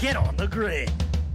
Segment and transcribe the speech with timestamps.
[0.00, 0.90] Get on the grid.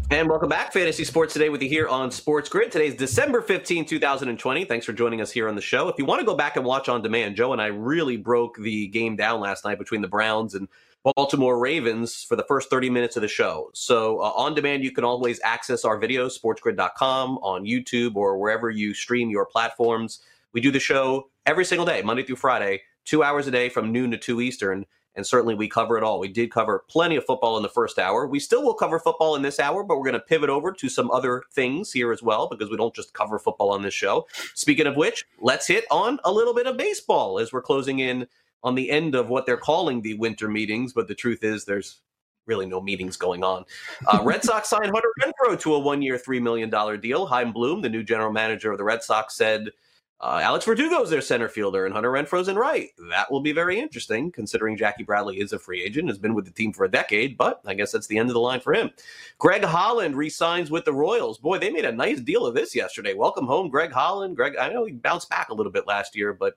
[0.09, 2.71] And welcome back, Fantasy Sports Today with you here on Sports Grid.
[2.71, 4.65] Today's December 15, 2020.
[4.65, 5.87] Thanks for joining us here on the show.
[5.87, 8.57] If you want to go back and watch on demand, Joe and I really broke
[8.57, 10.68] the game down last night between the Browns and
[11.04, 13.70] Baltimore Ravens for the first 30 minutes of the show.
[13.75, 18.71] So uh, on demand, you can always access our videos, sportsgrid.com, on YouTube, or wherever
[18.71, 20.21] you stream your platforms.
[20.54, 23.92] We do the show every single day, Monday through Friday, two hours a day from
[23.92, 26.19] noon to 2 Eastern and certainly we cover it all.
[26.19, 28.28] We did cover plenty of football in the first hour.
[28.28, 30.89] We still will cover football in this hour, but we're going to pivot over to
[30.89, 34.28] some other things here as well because we don't just cover football on this show.
[34.53, 38.28] Speaking of which, let's hit on a little bit of baseball as we're closing in
[38.64, 42.02] on the end of what they're calling the winter meetings, but the truth is there's
[42.47, 43.64] really no meetings going on.
[44.08, 47.25] Uh, Red Sox signed Hunter Renfroe to a one-year, $3 million deal.
[47.25, 49.72] Chaim Bloom, the new general manager of the Red Sox, said–
[50.22, 52.90] uh, Alex Verdugo's their center fielder, and Hunter Renfroe's in right.
[53.10, 56.46] That will be very interesting, considering Jackie Bradley is a free agent, has been with
[56.46, 58.74] the team for a decade, but I guess that's the end of the line for
[58.74, 58.92] him.
[59.40, 61.38] Greg Holland resigns with the Royals.
[61.38, 63.14] Boy, they made a nice deal of this yesterday.
[63.14, 64.38] Welcome home, Greg Holland.
[64.38, 66.56] Greg, I know he bounced back a little bit last year, but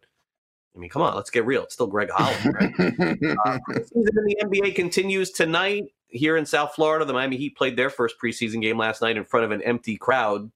[0.76, 1.64] I mean, come on, let's get real.
[1.64, 2.54] It's still Greg Holland.
[2.54, 2.74] Right?
[2.78, 7.04] uh, the season in the NBA continues tonight here in South Florida.
[7.04, 9.96] The Miami Heat played their first preseason game last night in front of an empty
[9.96, 10.52] crowd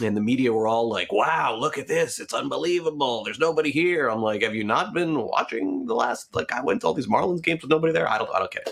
[0.00, 2.18] and the media were all like, "Wow, look at this!
[2.20, 3.24] It's unbelievable.
[3.24, 6.34] There's nobody here." I'm like, "Have you not been watching the last?
[6.34, 8.08] Like, I went to all these Marlins games with nobody there.
[8.08, 8.64] I don't, I don't care."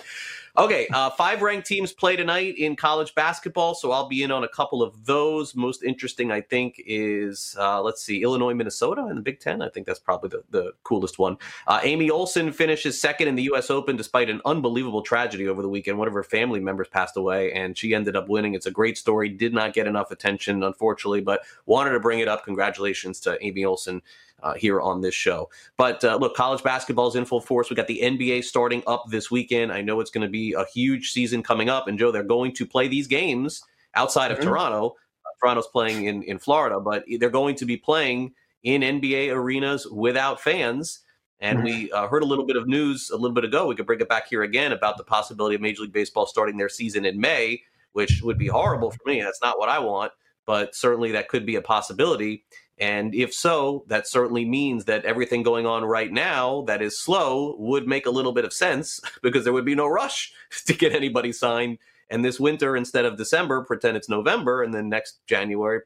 [0.61, 4.45] Okay, uh, five ranked teams play tonight in college basketball, so I'll be in on
[4.45, 5.55] a couple of those.
[5.55, 9.63] Most interesting, I think, is uh, let's see, Illinois, Minnesota in the Big Ten.
[9.63, 11.39] I think that's probably the, the coolest one.
[11.67, 13.71] Uh, Amy Olson finishes second in the U.S.
[13.71, 15.97] Open despite an unbelievable tragedy over the weekend.
[15.97, 18.53] One of her family members passed away, and she ended up winning.
[18.53, 19.31] It's a great story.
[19.31, 22.45] Did not get enough attention, unfortunately, but wanted to bring it up.
[22.45, 24.03] Congratulations to Amy Olson
[24.43, 25.51] uh, here on this show.
[25.77, 27.71] But uh, look, college basketball is in full force.
[27.71, 29.73] We got the NBA starting up this weekend.
[29.73, 31.89] I know it's going to be a huge season coming up.
[31.89, 33.63] And Joe, they're going to play these games
[33.95, 34.49] outside of mm-hmm.
[34.49, 34.97] Toronto.
[35.25, 39.87] Uh, Toronto's playing in, in Florida, but they're going to be playing in NBA arenas
[39.87, 41.01] without fans.
[41.41, 41.65] And mm-hmm.
[41.65, 43.67] we uh, heard a little bit of news a little bit ago.
[43.67, 46.57] We could bring it back here again about the possibility of Major League Baseball starting
[46.57, 47.63] their season in May,
[47.93, 49.23] which would be horrible for me.
[49.23, 50.13] That's not what I want,
[50.45, 52.45] but certainly that could be a possibility.
[52.81, 57.55] And if so, that certainly means that everything going on right now that is slow
[57.59, 60.33] would make a little bit of sense because there would be no rush
[60.67, 61.79] to get anybody signed.
[62.13, 65.79] And this winter, instead of December, pretend it's November, and then next January,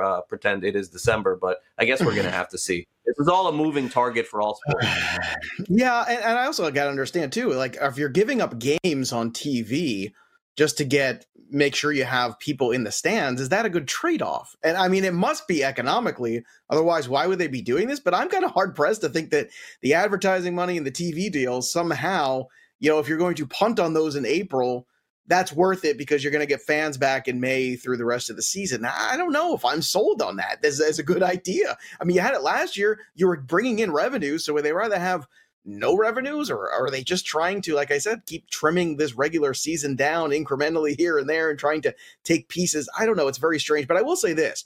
[0.00, 1.34] uh, pretend it is December.
[1.34, 2.86] But I guess we're going to have to see.
[3.04, 4.86] This is all a moving target for all sports.
[5.68, 9.12] Yeah, and, and I also got to understand too, like if you're giving up games
[9.12, 10.12] on TV,
[10.56, 13.88] just to get make sure you have people in the stands is that a good
[13.88, 14.56] trade-off?
[14.62, 18.00] And i mean it must be economically otherwise why would they be doing this?
[18.00, 19.48] But i'm kind of hard pressed to think that
[19.80, 22.46] the advertising money and the tv deals somehow
[22.80, 24.86] you know if you're going to punt on those in april
[25.26, 28.28] that's worth it because you're going to get fans back in may through the rest
[28.28, 28.84] of the season.
[28.84, 31.76] I don't know if i'm sold on that as a good idea.
[32.00, 34.72] I mean you had it last year you were bringing in revenue so would they
[34.72, 35.26] rather have
[35.64, 39.54] no revenues or are they just trying to like i said keep trimming this regular
[39.54, 42.88] season down incrementally here and there and trying to take pieces?
[42.98, 43.28] I don't know.
[43.28, 43.86] It's very strange.
[43.86, 44.64] But i will say this.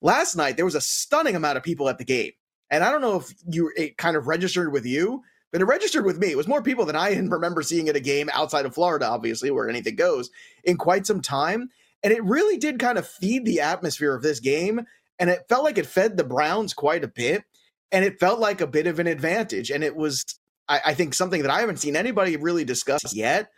[0.00, 2.32] Last night there was a stunning amount of people at the game.
[2.70, 6.04] And i don't know if you it kind of registered with you but it registered
[6.04, 6.30] with me.
[6.30, 9.50] It was more people than i remember seeing at a game outside of florida obviously
[9.50, 10.30] where anything goes
[10.64, 11.70] in quite some time.
[12.02, 14.82] And it really did kind of feed the atmosphere of this game.
[15.18, 17.44] And it felt like it fed the browns quite a bit
[17.92, 19.70] and it felt like a bit of an advantage.
[19.70, 20.24] And it was,
[20.68, 23.50] I, I, think, something that I haven't seen anybody really discuss yet.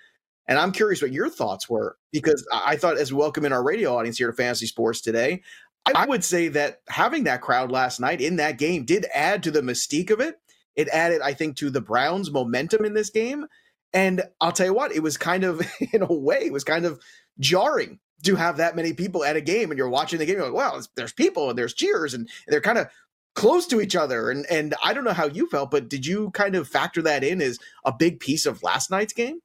[0.46, 3.62] And I'm curious what your thoughts were because I thought, as we welcome in our
[3.62, 5.42] radio audience here to Fantasy Sports today,
[5.94, 9.50] I would say that having that crowd last night in that game did add to
[9.50, 10.36] the mystique of it.
[10.76, 13.46] It added, I think, to the Browns' momentum in this game.
[13.92, 16.84] And I'll tell you what, it was kind of, in a way, it was kind
[16.84, 17.00] of
[17.38, 20.50] jarring to have that many people at a game and you're watching the game, you're
[20.50, 22.88] like, wow, there's people and there's cheers and they're kind of
[23.34, 24.30] close to each other.
[24.30, 27.24] And and I don't know how you felt, but did you kind of factor that
[27.24, 29.40] in as a big piece of last night's game?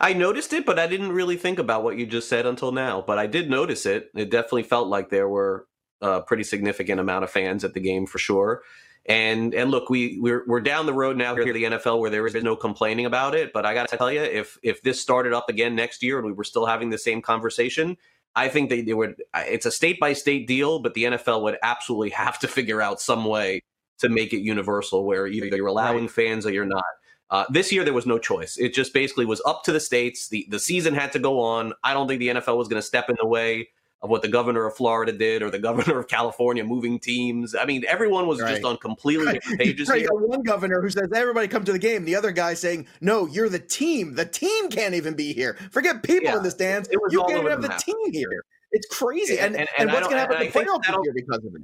[0.00, 3.02] I noticed it, but I didn't really think about what you just said until now.
[3.06, 4.10] But I did notice it.
[4.14, 5.66] It definitely felt like there were
[6.00, 8.62] a pretty significant amount of fans at the game for sure.
[9.08, 12.10] And and look, we we're we're down the road now here at the NFL where
[12.10, 13.52] there is no complaining about it.
[13.52, 16.26] But I got to tell you, if if this started up again next year and
[16.26, 17.96] we were still having the same conversation,
[18.36, 19.16] I think they, they would.
[19.34, 23.00] It's a state by state deal, but the NFL would absolutely have to figure out
[23.00, 23.62] some way
[23.98, 26.10] to make it universal, where either you're allowing right.
[26.10, 26.84] fans or you're not.
[27.30, 28.56] Uh, this year there was no choice.
[28.56, 30.28] It just basically was up to the states.
[30.28, 31.72] the The season had to go on.
[31.82, 33.68] I don't think the NFL was going to step in the way
[34.02, 37.54] of what the governor of Florida did or the governor of California moving teams.
[37.54, 38.50] I mean, everyone was right.
[38.50, 39.88] just on completely different pages.
[39.90, 40.06] right.
[40.10, 42.04] one governor who says everybody come to the game.
[42.04, 44.14] The other guy saying, "No, you're the team.
[44.14, 45.56] The team can't even be here.
[45.70, 46.36] Forget people yeah.
[46.36, 46.88] in the stands.
[47.10, 48.44] You can't even have the team here.
[48.72, 49.38] It's crazy.
[49.38, 51.62] And, and, and, and what's going to happen to the playoffs this because of it?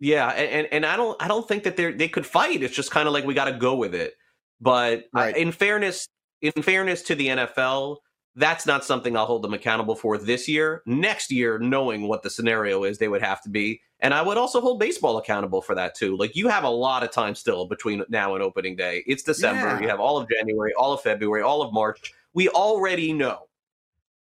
[0.00, 2.62] Yeah, and, and I don't I don't think that they they could fight.
[2.62, 4.14] It's just kind of like we got to go with it.
[4.60, 5.34] But right.
[5.34, 6.08] I, in fairness,
[6.42, 7.98] in fairness to the NFL,
[8.36, 10.82] that's not something I'll hold them accountable for this year.
[10.86, 13.80] Next year, knowing what the scenario is, they would have to be.
[14.00, 16.16] And I would also hold baseball accountable for that too.
[16.16, 19.04] Like you have a lot of time still between now and opening day.
[19.06, 19.66] It's December.
[19.66, 19.80] Yeah.
[19.80, 22.12] You have all of January, all of February, all of March.
[22.32, 23.48] We already know.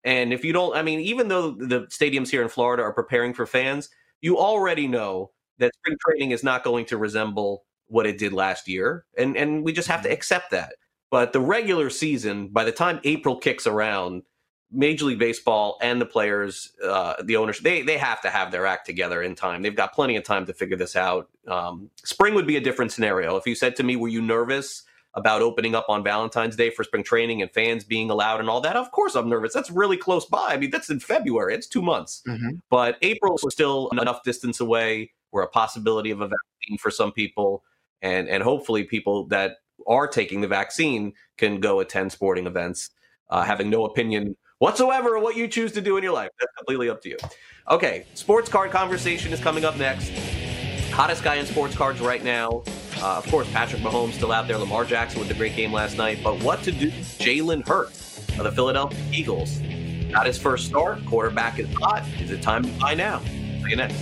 [0.04, 3.34] And if you don't, I mean, even though the stadiums here in Florida are preparing
[3.34, 3.90] for fans,
[4.22, 8.68] you already know that spring training is not going to resemble what it did last
[8.68, 9.06] year.
[9.18, 10.14] And and we just have to mm-hmm.
[10.14, 10.76] accept that.
[11.16, 14.24] But the regular season, by the time April kicks around,
[14.70, 18.66] Major League Baseball and the players, uh, the owners, they they have to have their
[18.66, 19.62] act together in time.
[19.62, 21.30] They've got plenty of time to figure this out.
[21.48, 23.38] Um, spring would be a different scenario.
[23.38, 24.84] If you said to me, "Were you nervous
[25.14, 28.60] about opening up on Valentine's Day for spring training and fans being allowed and all
[28.60, 29.54] that?" Of course, I'm nervous.
[29.54, 30.48] That's really close by.
[30.50, 31.56] I mean, that's in February.
[31.56, 32.58] It's two months, mm-hmm.
[32.70, 35.14] but April is still enough distance away.
[35.32, 37.64] Where a possibility of a vaccine for some people,
[38.02, 42.92] and and hopefully people that are taking the vaccine can go attend sporting events,
[43.30, 46.30] uh, having no opinion whatsoever of what you choose to do in your life.
[46.40, 47.18] That's completely up to you.
[47.70, 50.12] Okay, sports card conversation is coming up next.
[50.92, 52.64] Hottest guy in sports cards right now.
[53.02, 54.58] Uh, of course, Patrick Mahomes still out there.
[54.58, 56.20] Lamar Jackson with the great game last night.
[56.24, 56.90] But what to do?
[56.90, 59.60] Jalen Hurts of the Philadelphia Eagles
[60.12, 61.06] got his first start.
[61.06, 62.08] Quarterback is hot.
[62.22, 63.20] Is it time to buy now?
[63.20, 64.02] See you next.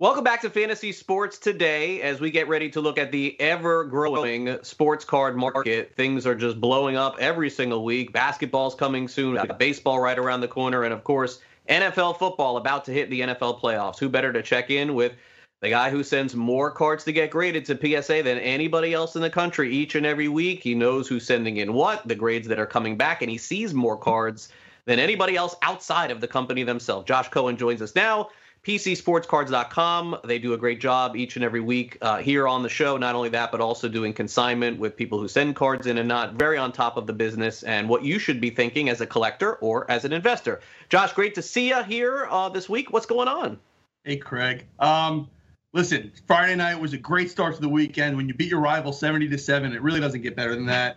[0.00, 3.84] Welcome back to Fantasy Sports today as we get ready to look at the ever
[3.84, 5.94] growing sports card market.
[5.94, 8.12] Things are just blowing up every single week.
[8.12, 11.38] Basketball's coming soon, baseball right around the corner, and of course,
[11.68, 14.00] NFL football about to hit the NFL playoffs.
[14.00, 15.12] Who better to check in with
[15.60, 19.22] the guy who sends more cards to get graded to PSA than anybody else in
[19.22, 20.60] the country each and every week?
[20.60, 23.72] He knows who's sending in what, the grades that are coming back, and he sees
[23.72, 24.48] more cards
[24.86, 27.06] than anybody else outside of the company themselves.
[27.06, 28.30] Josh Cohen joins us now.
[28.64, 30.20] PCSportsCards.com.
[30.24, 32.96] They do a great job each and every week uh, here on the show.
[32.96, 36.34] Not only that, but also doing consignment with people who send cards in and not
[36.34, 39.56] very on top of the business and what you should be thinking as a collector
[39.56, 40.60] or as an investor.
[40.88, 42.90] Josh, great to see you here uh, this week.
[42.90, 43.60] What's going on?
[44.02, 44.66] Hey, Craig.
[44.78, 45.28] Um,
[45.74, 48.16] listen, Friday night was a great start to the weekend.
[48.16, 50.96] When you beat your rival 70 to 7, it really doesn't get better than that.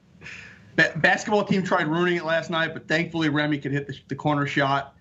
[0.78, 4.16] Ba- basketball team tried ruining it last night, but thankfully Remy could hit the, the
[4.16, 4.97] corner shot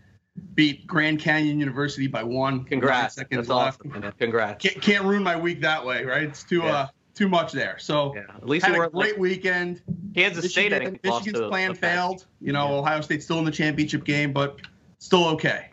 [0.54, 2.64] beat Grand Canyon University by one.
[2.64, 3.14] Congrats!
[3.14, 3.80] Seconds That's left.
[3.86, 4.12] awesome.
[4.18, 4.62] Congrats!
[4.62, 6.24] Can't, can't, ruin my week that way, right?
[6.24, 6.76] It's too yeah.
[6.76, 7.78] uh too much there.
[7.78, 8.22] So yeah.
[8.36, 9.82] at least we had a great like, weekend.
[10.14, 12.26] Kansas Michigan, State, Michigan's plan failed.
[12.40, 12.78] You know, yeah.
[12.78, 14.60] Ohio State's still in the championship game, but
[14.98, 15.70] still okay.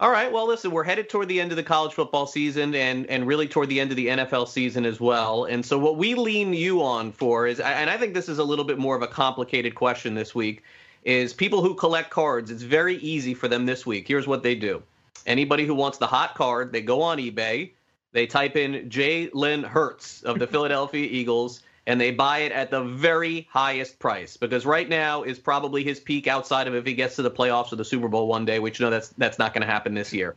[0.00, 0.30] All right.
[0.30, 3.48] Well, listen, we're headed toward the end of the college football season and and really
[3.48, 5.44] toward the end of the NFL season as well.
[5.44, 8.44] And so what we lean you on for is and I think this is a
[8.44, 10.62] little bit more of a complicated question this week
[11.08, 12.50] is people who collect cards.
[12.50, 14.06] It's very easy for them this week.
[14.06, 14.82] Here's what they do.
[15.24, 17.70] Anybody who wants the hot card, they go on eBay,
[18.12, 22.84] they type in Jalen Hurts of the Philadelphia Eagles, and they buy it at the
[22.84, 27.16] very highest price because right now is probably his peak outside of if he gets
[27.16, 29.54] to the playoffs or the Super Bowl one day, which you know that's that's not
[29.54, 30.36] going to happen this year.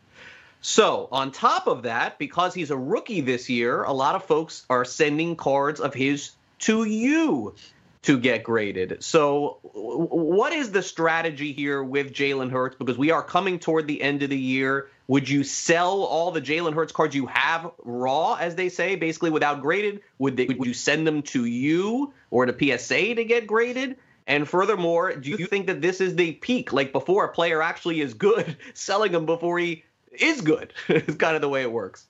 [0.61, 4.65] So, on top of that, because he's a rookie this year, a lot of folks
[4.69, 7.55] are sending cards of his to you
[8.03, 9.03] to get graded.
[9.03, 12.75] So, what is the strategy here with Jalen Hurts?
[12.75, 14.89] Because we are coming toward the end of the year.
[15.07, 19.29] Would you sell all the Jalen Hurts cards you have raw, as they say, basically
[19.29, 20.01] without graded?
[20.19, 23.97] Would they, would you send them to you or to PSA to get graded?
[24.25, 28.01] And furthermore, do you think that this is the peak, like before a player actually
[28.01, 30.73] is good, selling them before he is good.
[30.87, 32.05] it's kind of the way it works.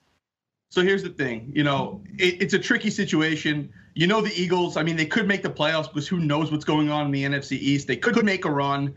[0.72, 3.70] So here's the thing, you know, it, it's a tricky situation.
[3.94, 4.78] You know, the Eagles.
[4.78, 7.24] I mean, they could make the playoffs because who knows what's going on in the
[7.24, 7.86] NFC East.
[7.86, 8.94] They could make a run.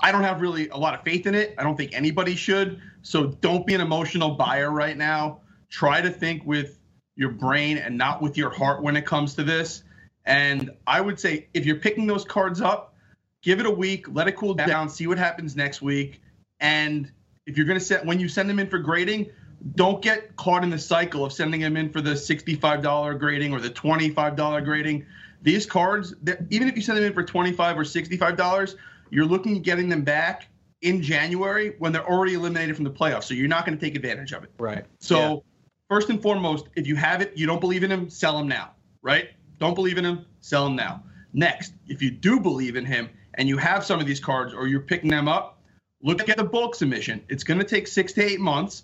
[0.00, 1.54] I don't have really a lot of faith in it.
[1.58, 2.80] I don't think anybody should.
[3.02, 5.42] So don't be an emotional buyer right now.
[5.70, 6.80] Try to think with
[7.14, 9.84] your brain and not with your heart when it comes to this.
[10.24, 12.96] And I would say if you're picking those cards up,
[13.42, 16.20] give it a week, let it cool down, see what happens next week.
[16.58, 17.12] And
[17.46, 19.30] if you're going to set when you send them in for grading,
[19.74, 23.60] don't get caught in the cycle of sending them in for the $65 grading or
[23.60, 25.06] the $25 grading.
[25.42, 26.14] These cards,
[26.50, 28.76] even if you send them in for 25 or $65,
[29.10, 30.48] you're looking at getting them back
[30.80, 33.24] in January when they're already eliminated from the playoffs.
[33.24, 34.50] So you're not going to take advantage of it.
[34.58, 34.84] Right.
[34.98, 35.36] So yeah.
[35.88, 38.72] first and foremost, if you have it, you don't believe in him, sell him now.
[39.00, 39.30] Right?
[39.58, 41.02] Don't believe in him, sell him now.
[41.32, 44.66] Next, if you do believe in him and you have some of these cards or
[44.66, 45.60] you're picking them up,
[46.02, 47.22] look at the bulk submission.
[47.28, 48.82] It's going to take six to eight months,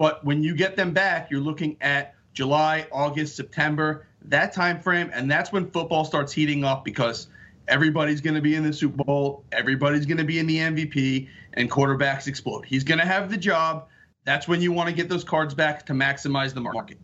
[0.00, 5.10] but when you get them back, you're looking at July, August, September, that time frame,
[5.12, 7.28] and that's when football starts heating up because
[7.68, 11.28] everybody's going to be in the Super Bowl, everybody's going to be in the MVP,
[11.52, 12.64] and quarterbacks explode.
[12.64, 13.88] He's going to have the job.
[14.24, 16.96] That's when you want to get those cards back to maximize the market.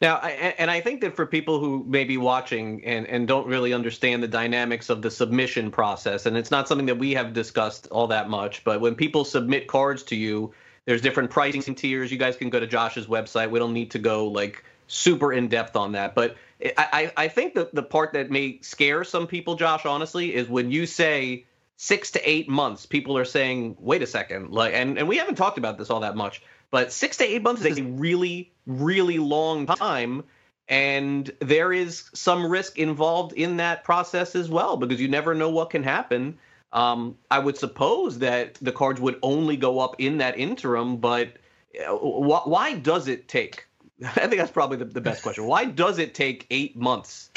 [0.00, 3.72] Now, and I think that for people who may be watching and, and don't really
[3.72, 7.86] understand the dynamics of the submission process, and it's not something that we have discussed
[7.92, 10.52] all that much, but when people submit cards to you,
[10.84, 12.10] there's different pricing tiers.
[12.10, 13.50] You guys can go to Josh's website.
[13.50, 16.36] We don't need to go like super in depth on that, but
[16.76, 20.70] I, I think that the part that may scare some people, Josh, honestly, is when
[20.70, 21.46] you say
[21.76, 25.36] six to eight months, people are saying, wait a second, like, and, and we haven't
[25.36, 29.18] talked about this all that much but six to eight months is a really, really
[29.18, 30.24] long time.
[30.68, 35.50] And there is some risk involved in that process as well because you never know
[35.50, 36.38] what can happen.
[36.72, 41.36] Um, I would suppose that the cards would only go up in that interim, but
[41.78, 43.66] uh, wh- why does it take?
[44.04, 45.46] I think that's probably the, the best question.
[45.46, 47.30] Why does it take eight months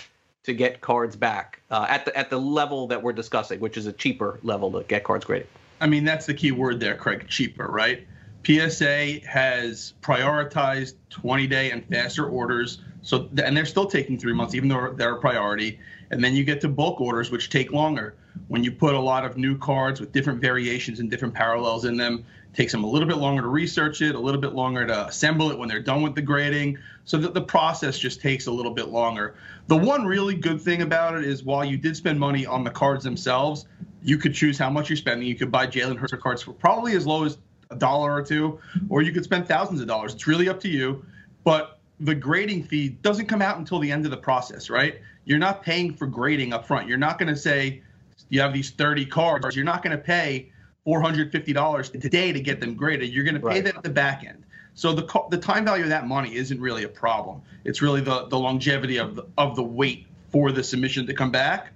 [0.44, 3.88] to get cards back uh, at the at the level that we're discussing, which is
[3.88, 5.48] a cheaper level to get cards graded?
[5.82, 7.28] I mean, that's the key word there, Craig.
[7.28, 8.08] Cheaper, right?
[8.46, 12.82] PSA has prioritized 20 day and faster orders.
[13.02, 15.80] So, and they're still taking three months, even though they're a priority.
[16.12, 18.16] And then you get to bulk orders, which take longer.
[18.48, 21.98] When you put a lot of new cards with different variations and different parallels in
[21.98, 24.86] them, it takes them a little bit longer to research it, a little bit longer
[24.86, 26.78] to assemble it when they're done with the grading.
[27.06, 29.36] So that the process just takes a little bit longer.
[29.68, 32.72] The one really good thing about it is while you did spend money on the
[32.72, 33.68] cards themselves,
[34.02, 35.28] you could choose how much you're spending.
[35.28, 37.38] You could buy Jalen Hurts cards for probably as low as
[37.72, 38.60] a dollar or two,
[38.90, 40.14] or you could spend thousands of dollars.
[40.14, 41.06] It's really up to you.
[41.44, 45.00] But the grading fee doesn't come out until the end of the process, right?
[45.24, 46.88] You're not paying for grading up front.
[46.88, 47.82] You're not going to say
[48.30, 49.56] you have these 30 cards.
[49.56, 50.52] You're not going to pay
[50.86, 53.10] $450 today to get them graded.
[53.12, 53.64] You're going to pay right.
[53.64, 54.44] that at the back end.
[54.76, 57.42] So the the time value of that money isn't really a problem.
[57.64, 61.32] It's really the the longevity of the of the wait for the submission to come
[61.32, 61.72] back.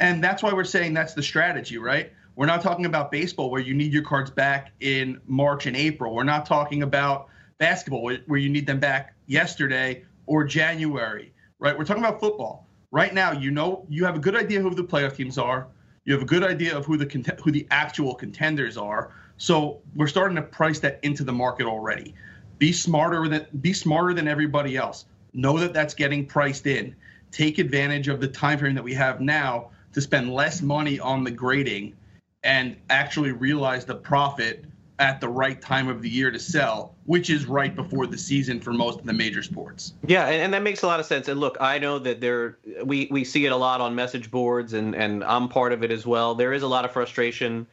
[0.00, 2.12] And that's why we're saying that's the strategy, right?
[2.36, 6.14] We're not talking about baseball where you need your cards back in March and April.
[6.14, 11.76] We're not talking about basketball where you need them back yesterday or January, right?
[11.76, 12.66] We're talking about football.
[12.90, 15.68] Right now, you know you have a good idea who the playoff teams are.
[16.04, 19.12] You have a good idea of who the who the actual contenders are.
[19.36, 22.14] So we're starting to price that into the market already.
[22.58, 25.04] Be smarter than be smarter than everybody else.
[25.34, 26.96] Know that that's getting priced in.
[27.30, 31.24] Take advantage of the time frame that we have now to spend less money on
[31.24, 31.94] the grading
[32.42, 34.64] and actually realize the profit
[34.98, 38.60] at the right time of the year to sell, which is right before the season
[38.60, 39.94] for most of the major sports.
[40.06, 41.28] Yeah, and, and, that makes a lot of sense.
[41.28, 44.72] And look, I know that there we we see it a lot on message boards,
[44.72, 46.34] and and I'm part of it as well.
[46.34, 47.66] There is a lot of frustration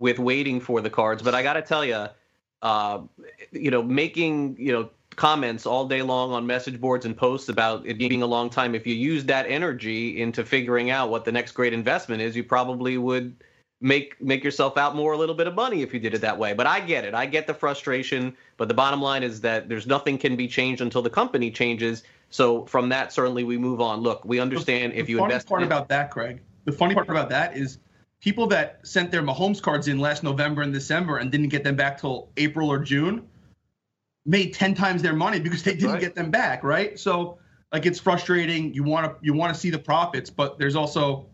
[0.00, 2.06] with waiting for the cards, but I got to tell you,
[2.62, 3.00] uh,
[3.52, 7.86] you know, making you know comments all day long on message boards and posts about
[7.86, 8.74] it being a long time.
[8.74, 12.42] If you use that energy into figuring out what the next great investment is, you
[12.42, 13.36] probably would
[13.82, 16.38] make make yourself out more a little bit of money if you did it that
[16.38, 16.54] way.
[16.54, 17.14] But I get it.
[17.14, 18.34] I get the frustration.
[18.56, 22.04] But the bottom line is that there's nothing can be changed until the company changes.
[22.30, 24.00] So from that, certainly we move on.
[24.00, 25.46] Look, we understand the, if you invest.
[25.46, 26.40] The funny part about that, Craig.
[26.64, 27.78] The funny part about that is
[28.20, 31.76] people that sent their Mahomes cards in last November and December and didn't get them
[31.76, 33.26] back till April or June
[34.24, 36.00] made 10 times their money because they didn't right.
[36.00, 36.98] get them back, right?
[36.98, 37.38] So
[37.72, 38.72] like it's frustrating.
[38.72, 41.26] You want to you want to see the profits, but there's also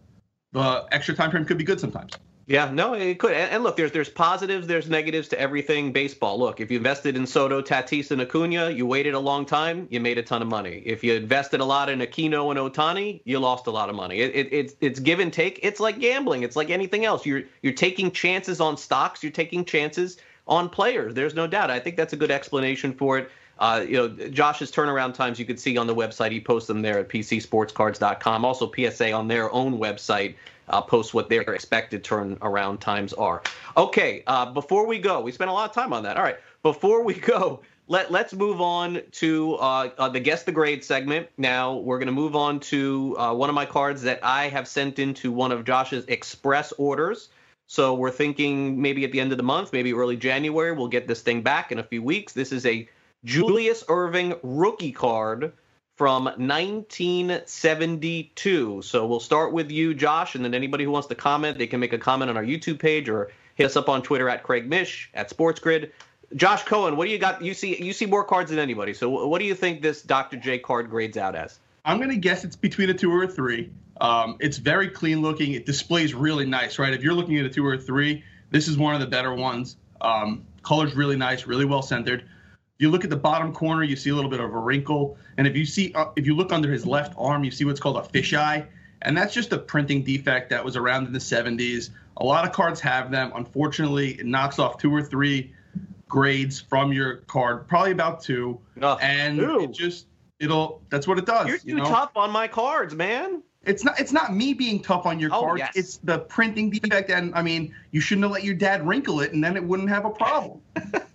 [0.52, 2.12] the extra time frame could be good sometimes.
[2.48, 3.32] Yeah, no, it could.
[3.32, 6.38] And, and, look, there's there's positives, there's negatives to everything baseball.
[6.38, 10.00] Look, if you invested in Soto, Tatis, and Acuna, you waited a long time, you
[10.00, 10.82] made a ton of money.
[10.86, 14.20] If you invested a lot in Aquino and Ohtani, you lost a lot of money.
[14.20, 15.60] It, it, it's it's give and take.
[15.62, 16.42] It's like gambling.
[16.42, 17.26] It's like anything else.
[17.26, 19.22] You're you're taking chances on stocks.
[19.22, 21.12] You're taking chances on players.
[21.12, 21.70] There's no doubt.
[21.70, 23.30] I think that's a good explanation for it.
[23.58, 26.30] Uh, you know, Josh's turnaround times you could see on the website.
[26.30, 28.44] He posts them there at pcsportscards.com.
[28.46, 30.36] Also, PSA on their own website
[30.70, 33.42] uh, posts what their expected turnaround times are.
[33.76, 36.16] Okay, uh, before we go, we spent a lot of time on that.
[36.16, 40.52] All right, before we go, let let's move on to uh, uh, the guess the
[40.52, 41.28] grade segment.
[41.37, 44.68] Now we're going to move on to uh, one of my cards that I have
[44.68, 47.30] sent into one of Josh's express orders.
[47.66, 51.06] So we're thinking maybe at the end of the month, maybe early January, we'll get
[51.06, 52.32] this thing back in a few weeks.
[52.32, 52.88] This is a
[53.25, 55.52] Julius Erving rookie card
[55.98, 58.82] from 1972.
[58.82, 61.80] So we'll start with you, Josh, and then anybody who wants to comment, they can
[61.80, 64.68] make a comment on our YouTube page or hit us up on Twitter at Craig
[64.68, 65.90] Mish at Sports Grid.
[66.36, 67.42] Josh Cohen, what do you got?
[67.42, 68.94] You see, you see more cards than anybody.
[68.94, 70.36] So what do you think this Dr.
[70.36, 71.58] J card grades out as?
[71.84, 73.72] I'm gonna guess it's between a two or a three.
[74.00, 75.54] Um, it's very clean looking.
[75.54, 76.94] It displays really nice, right?
[76.94, 79.34] If you're looking at a two or a three, this is one of the better
[79.34, 79.76] ones.
[80.00, 82.24] Um, color's really nice, really well centered.
[82.78, 85.18] If you look at the bottom corner, you see a little bit of a wrinkle,
[85.37, 87.80] and if you see, uh, if you look under his left arm, you see what's
[87.80, 88.64] called a fisheye,
[89.02, 91.90] and that's just a printing defect that was around in the 70s.
[92.18, 93.32] A lot of cards have them.
[93.35, 95.52] Unfortunately, it knocks off two or three
[96.06, 99.64] grades from your card, probably about two, and ew.
[99.64, 100.06] it just
[100.38, 100.80] it'll.
[100.88, 101.49] That's what it does.
[101.49, 101.90] You're you too know?
[101.90, 103.42] tough on my cards, man.
[103.64, 103.99] It's not.
[103.99, 105.58] It's not me being tough on your Oh, cards.
[105.58, 105.73] yes.
[105.75, 109.32] It's the printing defect, and I mean, you shouldn't have let your dad wrinkle it,
[109.32, 110.61] and then it wouldn't have a problem.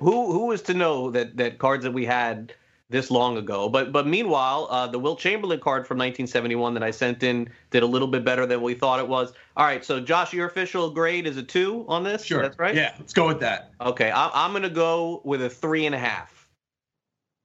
[0.00, 2.54] who who was to know that that cards that we had
[2.88, 3.68] this long ago?
[3.68, 7.82] But but meanwhile, uh, the Wilt Chamberlain card from 1971 that I sent in did
[7.82, 9.32] a little bit better than we thought it was.
[9.56, 12.24] All right, so Josh, your official grade is a two on this.
[12.24, 12.74] Sure, that's right.
[12.74, 13.70] Yeah, let's go with that.
[13.80, 16.48] Okay, I'm I'm gonna go with a three and a half.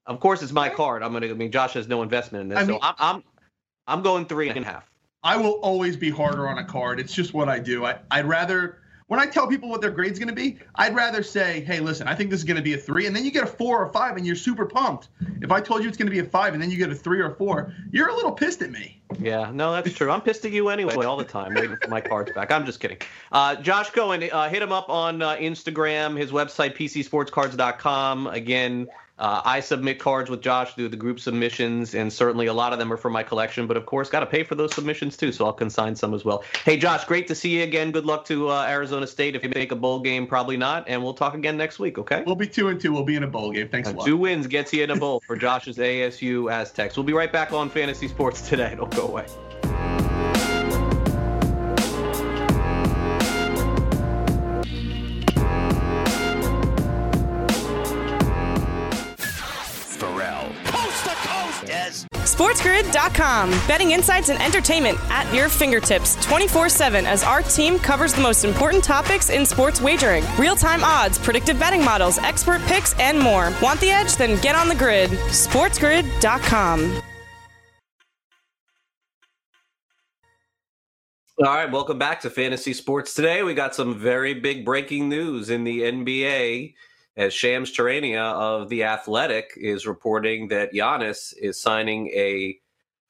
[0.07, 1.03] Of course, it's my card.
[1.03, 1.27] I'm gonna.
[1.27, 3.23] I mean, Josh has no investment in this, I so mean- I'm I'm
[3.87, 4.89] I'm going three and a half.
[5.23, 6.99] I will always be harder on a card.
[6.99, 7.83] It's just what I do.
[7.83, 11.21] I, I'd rather when I tell people what their grade's going to be, I'd rather
[11.21, 13.31] say, "Hey, listen, I think this is going to be a three, and then you
[13.31, 15.09] get a four or five, and you're super pumped.
[15.41, 16.95] If I told you it's going to be a five, and then you get a
[16.95, 19.01] three or four, you're a little pissed at me.
[19.19, 20.09] Yeah, no, that's true.
[20.09, 22.51] I'm pissed at you anyway all the time, waiting for my cards back.
[22.51, 22.97] I'm just kidding.
[23.31, 28.27] Uh, Josh Cohen, uh, hit him up on uh, Instagram, his website, pcsportscards.com.
[28.27, 28.87] Again,
[29.17, 32.79] uh, I submit cards with Josh through the group submissions, and certainly a lot of
[32.79, 33.65] them are for my collection.
[33.65, 36.25] But of course, got to pay for those submissions too, so I'll consign some as
[36.25, 36.43] well.
[36.65, 37.91] Hey, Josh, great to see you again.
[37.91, 39.35] Good luck to uh, Arizona State.
[39.35, 41.97] If you make a bowl game, probably not, and we'll talk again next week.
[41.97, 42.23] Okay.
[42.25, 42.91] We'll be two and two.
[42.91, 43.69] We'll be in a bowl game.
[43.69, 44.05] Thanks a And lot.
[44.05, 46.97] two wins gets you in a bowl for Josh's ASU Aztecs.
[46.97, 48.75] We'll be right back on Fantasy Sports today.
[48.75, 49.25] Don't go away.
[62.35, 63.49] SportsGrid.com.
[63.65, 68.43] Betting insights and entertainment at your fingertips 24 7 as our team covers the most
[68.43, 73.53] important topics in sports wagering real time odds, predictive betting models, expert picks, and more.
[73.61, 74.17] Want the edge?
[74.17, 75.11] Then get on the grid.
[75.11, 77.01] SportsGrid.com.
[81.39, 83.43] All right, welcome back to Fantasy Sports Today.
[83.43, 86.73] We got some very big breaking news in the NBA
[87.17, 92.59] as Shams Charania of The Athletic is reporting that Giannis is signing a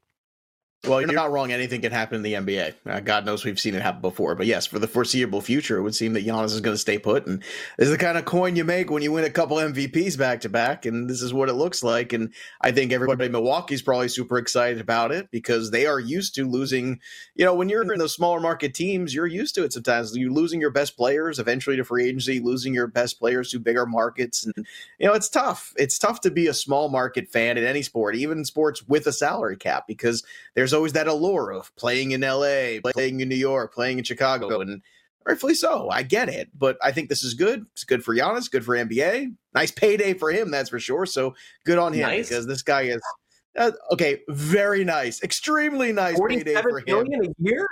[0.86, 1.54] Well, you're not wrong.
[1.54, 2.74] Anything can happen in the NBA.
[2.86, 4.36] Uh, God knows we've seen it happen before.
[4.36, 7.00] But yes, for the foreseeable future, it would seem that Giannis is going to stay
[7.00, 7.26] put.
[7.26, 7.42] And
[7.78, 10.42] this is the kind of coin you make when you win a couple MVPs back
[10.42, 10.86] to back.
[10.86, 12.12] And this is what it looks like.
[12.12, 16.36] And I think everybody in Milwaukee's probably super excited about it because they are used
[16.36, 17.00] to losing.
[17.34, 20.14] You know, when you're in those smaller market teams, you're used to it sometimes.
[20.18, 23.86] You're losing your best players eventually to free agency, losing your best players to bigger
[23.86, 24.46] markets.
[24.46, 24.68] And,
[25.00, 25.74] you know, it's tough.
[25.78, 29.14] It's tough to be a small market fan in any sport, even sports with a
[29.14, 33.74] salary cap, because there's always that allure of playing in LA, playing in New York,
[33.74, 34.82] playing in Chicago, and
[35.26, 35.90] rightfully so.
[35.90, 37.66] I get it, but I think this is good.
[37.74, 39.36] It's good for Giannis, good for NBA.
[39.54, 41.06] Nice payday for him, that's for sure.
[41.06, 42.30] So good on him nice.
[42.30, 43.02] because this guy is
[43.58, 44.22] uh, okay.
[44.30, 47.08] Very nice, extremely nice payday for him.
[47.08, 47.68] a year.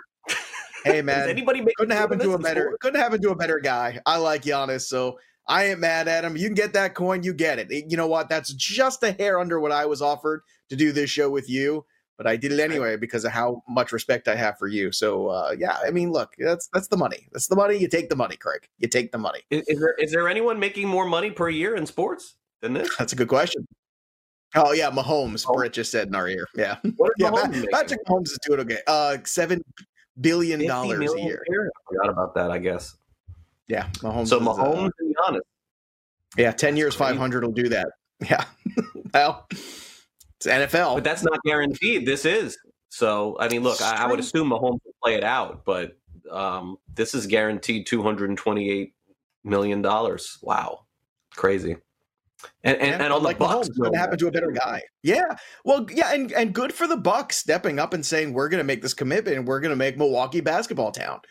[0.83, 2.79] Hey man, anybody couldn't happen to a better sport?
[2.81, 3.99] couldn't happen to a better guy.
[4.05, 6.37] I like Giannis, so I ain't mad at him.
[6.37, 7.71] You can get that coin, you get it.
[7.89, 8.29] You know what?
[8.29, 11.85] That's just a hair under what I was offered to do this show with you
[12.17, 14.91] but I did it anyway because of how much respect I have for you.
[14.91, 17.28] So uh, yeah, I mean, look, that's that's the money.
[17.32, 17.78] That's the money.
[17.78, 18.67] You take the money, Craig.
[18.78, 19.41] You take the money.
[19.50, 22.89] Is, is there is there anyone making more money per year in sports than this?
[22.97, 23.65] That's a good question.
[24.56, 25.45] Oh yeah, Mahomes.
[25.47, 25.54] Oh.
[25.54, 26.45] Brett just said in our ear.
[26.56, 26.78] Yeah,
[27.17, 27.32] yeah.
[27.32, 28.80] Mahomes Patrick Mahomes is doing okay.
[28.86, 29.63] Uh, seven
[30.19, 31.43] billion dollars a year.
[31.50, 32.52] I forgot about that.
[32.52, 32.97] I guess.
[33.67, 34.28] Yeah, Mahomes.
[34.28, 35.39] So Mahomes uh, and Giannis.
[36.38, 37.88] Yeah, ten years, five hundred will do that.
[38.30, 38.45] Yeah.
[39.15, 39.47] well,
[40.45, 40.95] it's NFL.
[40.95, 42.06] But that's not guaranteed.
[42.06, 42.58] This is.
[42.89, 45.97] So, I mean, look, I, I, would assume Mahomes will play it out, but
[46.30, 48.91] um, this is guaranteed $228
[49.45, 49.82] million.
[50.41, 50.86] Wow.
[51.36, 51.77] Crazy.
[52.63, 54.82] And, and, yeah, and on like the Bucks, Mahomes, going to to a better guy.
[55.04, 58.58] Yeah, well, yeah, and and good for the Bucks stepping up and saying we're going
[58.58, 61.21] to make this commitment and we're going to make Milwaukee basketball town.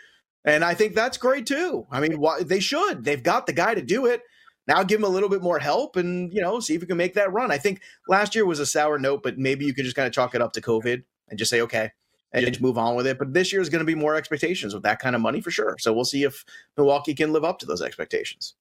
[0.45, 1.85] And I think that's great too.
[1.91, 3.05] I mean, why, they should.
[3.05, 4.23] They've got the guy to do it.
[4.67, 6.97] Now give him a little bit more help and, you know, see if we can
[6.97, 7.51] make that run.
[7.51, 10.13] I think last year was a sour note, but maybe you could just kind of
[10.13, 11.91] chalk it up to COVID and just say, okay,
[12.33, 13.19] and just move on with it.
[13.19, 15.51] But this year is going to be more expectations with that kind of money for
[15.51, 15.77] sure.
[15.79, 16.45] So we'll see if
[16.77, 18.55] Milwaukee can live up to those expectations.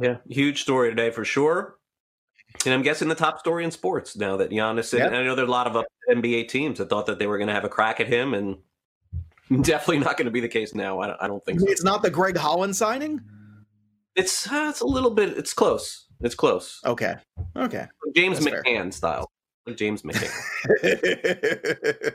[0.00, 1.76] Yeah, huge story today for sure.
[2.64, 4.94] And I'm guessing the top story in sports now that Giannis.
[4.98, 7.38] And I know there are a lot of NBA teams that thought that they were
[7.38, 8.56] going to have a crack at him, and
[9.64, 11.00] definitely not going to be the case now.
[11.00, 11.66] I don't, I don't think so.
[11.68, 13.20] It's not the Greg Holland signing.
[14.16, 15.36] It's uh, it's a little bit.
[15.36, 16.06] It's close.
[16.20, 16.80] It's close.
[16.84, 17.16] Okay.
[17.56, 17.86] Okay.
[18.14, 18.92] James That's McCann fair.
[18.92, 19.30] style.
[19.66, 20.30] Like James McCann.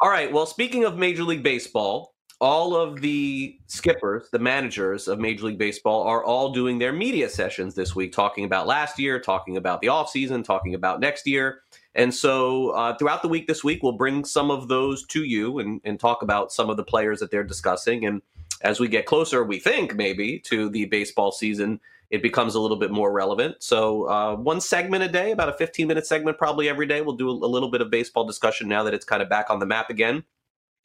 [0.00, 0.32] all right.
[0.32, 5.58] Well, speaking of Major League Baseball, all of the skippers, the managers of Major League
[5.58, 9.80] Baseball, are all doing their media sessions this week, talking about last year, talking about
[9.80, 11.60] the offseason, talking about next year.
[11.94, 15.60] And so uh, throughout the week this week, we'll bring some of those to you
[15.60, 18.04] and, and talk about some of the players that they're discussing.
[18.06, 18.22] And
[18.62, 22.76] as we get closer, we think maybe to the baseball season, it becomes a little
[22.76, 23.56] bit more relevant.
[23.60, 27.00] So, uh, one segment a day, about a 15 minute segment probably every day.
[27.00, 29.58] We'll do a, little bit of baseball discussion now that it's kind of back on
[29.58, 30.22] the map again.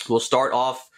[0.07, 0.89] We'll start off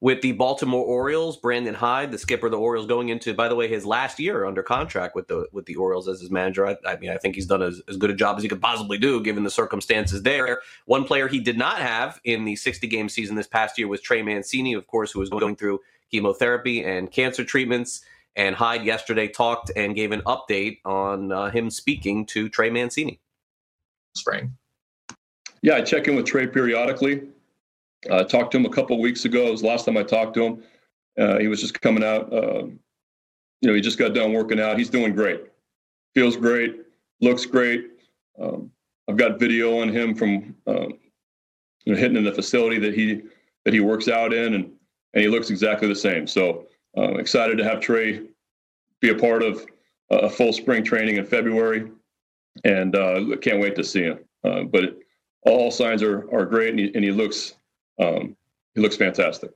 [0.00, 3.54] with the Baltimore Orioles, Brandon Hyde, the skipper of the Orioles, going into, by the
[3.54, 6.66] way, his last year under contract with the with the Orioles as his manager.
[6.66, 8.60] I, I mean, I think he's done as, as, good a job as he could
[8.60, 10.60] possibly do given the circumstances there.
[10.86, 14.00] One player he did not have in the 60 game season this past year was
[14.00, 18.02] Trey Mancini, of course, who was going through chemotherapy and cancer treatments.
[18.36, 23.20] And Hyde yesterday talked and gave an update on uh, him speaking to Trey Mancini.
[24.16, 24.56] Spring.
[25.62, 27.28] Yeah, I check in with Trey periodically.
[28.10, 29.46] I uh, talked to him a couple weeks ago.
[29.46, 30.62] It was the last time I talked to him.
[31.18, 32.30] Uh, he was just coming out.
[32.32, 32.64] Uh,
[33.60, 34.76] you know, he just got done working out.
[34.76, 35.44] He's doing great.
[36.14, 36.82] Feels great.
[37.20, 37.86] Looks great.
[38.38, 38.70] Um,
[39.08, 40.98] I've got video on him from um,
[41.84, 43.22] you know, hitting in the facility that he
[43.64, 44.72] that he works out in, and
[45.14, 46.26] and he looks exactly the same.
[46.26, 48.22] So uh, excited to have Trey
[49.00, 49.64] be a part of
[50.10, 51.90] a full spring training in February,
[52.64, 54.18] and uh, can't wait to see him.
[54.44, 54.96] Uh, but
[55.42, 57.54] all signs are are great, and he, and he looks
[58.00, 58.36] um,
[58.74, 59.50] he looks fantastic.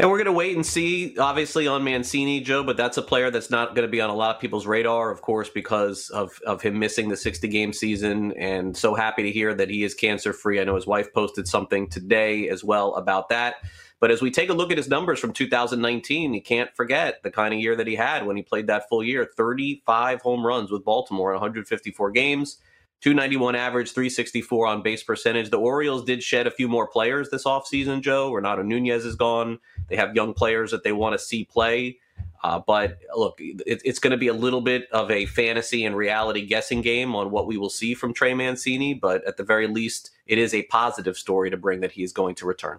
[0.00, 3.32] And we're going to wait and see, obviously, on Mancini, Joe, but that's a player
[3.32, 6.38] that's not going to be on a lot of people's radar, of course, because of,
[6.46, 8.32] of him missing the 60 game season.
[8.38, 10.60] And so happy to hear that he is cancer free.
[10.60, 13.56] I know his wife posted something today as well about that.
[13.98, 17.32] But as we take a look at his numbers from 2019, you can't forget the
[17.32, 20.70] kind of year that he had when he played that full year 35 home runs
[20.70, 22.58] with Baltimore in 154 games.
[23.00, 25.50] 291 average, 364 on base percentage.
[25.50, 28.32] The Orioles did shed a few more players this offseason, Joe.
[28.32, 29.58] Renato Nunez is gone.
[29.88, 31.98] They have young players that they want to see play.
[32.42, 35.96] Uh, but look, it, it's going to be a little bit of a fantasy and
[35.96, 38.94] reality guessing game on what we will see from Trey Mancini.
[38.94, 42.12] But at the very least, it is a positive story to bring that he is
[42.12, 42.78] going to return.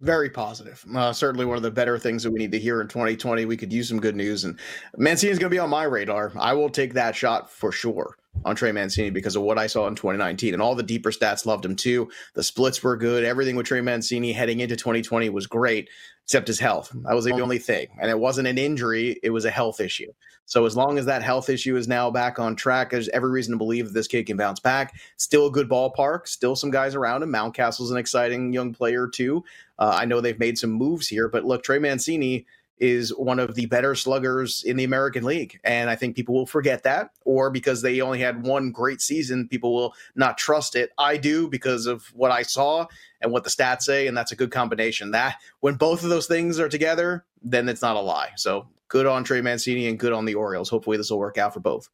[0.00, 0.84] Very positive.
[0.94, 3.46] Uh, certainly one of the better things that we need to hear in 2020.
[3.46, 4.58] We could use some good news, and
[4.96, 6.32] Mancini is going to be on my radar.
[6.38, 8.16] I will take that shot for sure.
[8.44, 10.54] On Trey Mancini because of what I saw in 2019.
[10.54, 12.08] And all the deeper stats loved him too.
[12.34, 13.24] The splits were good.
[13.24, 15.88] Everything with Trey Mancini heading into 2020 was great,
[16.24, 16.90] except his health.
[17.04, 17.88] That was the only thing.
[18.00, 20.12] And it wasn't an injury, it was a health issue.
[20.46, 23.52] So as long as that health issue is now back on track, there's every reason
[23.52, 24.94] to believe that this kid can bounce back.
[25.18, 27.30] Still a good ballpark, still some guys around him.
[27.30, 29.44] Mountcastle's an exciting young player too.
[29.78, 32.46] Uh, I know they've made some moves here, but look, Trey Mancini
[32.80, 35.60] is one of the better sluggers in the American League.
[35.64, 39.48] And I think people will forget that, or because they only had one great season,
[39.48, 40.90] people will not trust it.
[40.98, 42.86] I do because of what I saw
[43.20, 45.10] and what the stats say, and that's a good combination.
[45.10, 48.30] That when both of those things are together, then it's not a lie.
[48.36, 50.68] So good on Trey Mancini and good on the Orioles.
[50.68, 51.88] Hopefully this will work out for both.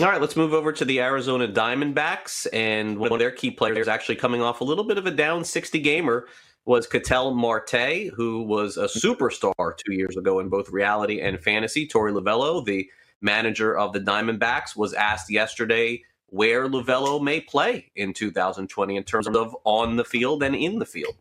[0.00, 3.88] All right, let's move over to the Arizona Diamondbacks, and one of their key players
[3.88, 6.26] actually coming off a little bit of a down 60 gamer
[6.64, 11.88] was Ketel Marte, who was a superstar two years ago in both reality and fantasy.
[11.88, 12.88] Torey Lovullo, the
[13.20, 19.26] manager of the Diamondbacks, was asked yesterday where Lovullo may play in 2020 in terms
[19.26, 21.14] of on the field and in the field.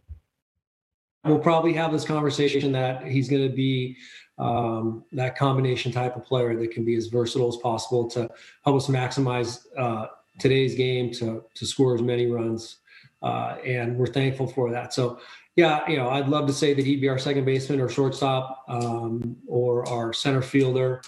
[1.24, 3.98] We'll probably have this conversation that he's going to be
[4.40, 8.30] um, that combination type of player that can be as versatile as possible to
[8.64, 10.08] help us maximize uh,
[10.40, 12.78] today's game to to score as many runs
[13.22, 14.94] uh, and we're thankful for that.
[14.94, 15.20] So,
[15.56, 18.64] yeah, you know, I'd love to say that he'd be our second baseman or shortstop
[18.68, 21.02] um, or our center fielder,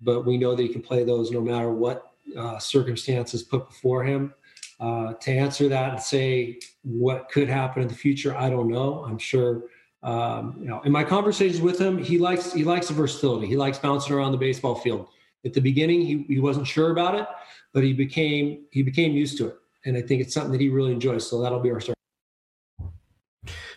[0.00, 4.04] but we know that he can play those no matter what uh, circumstances put before
[4.04, 4.34] him.
[4.80, 9.04] Uh, to answer that and say what could happen in the future, I don't know.
[9.06, 9.64] I'm sure.
[10.02, 13.46] Um, you know, in my conversations with him, he likes he likes the versatility.
[13.46, 15.06] He likes bouncing around the baseball field.
[15.44, 17.28] At the beginning, he, he wasn't sure about it,
[17.72, 20.68] but he became he became used to it and I think it's something that he
[20.68, 21.28] really enjoys.
[21.28, 21.96] So that'll be our start.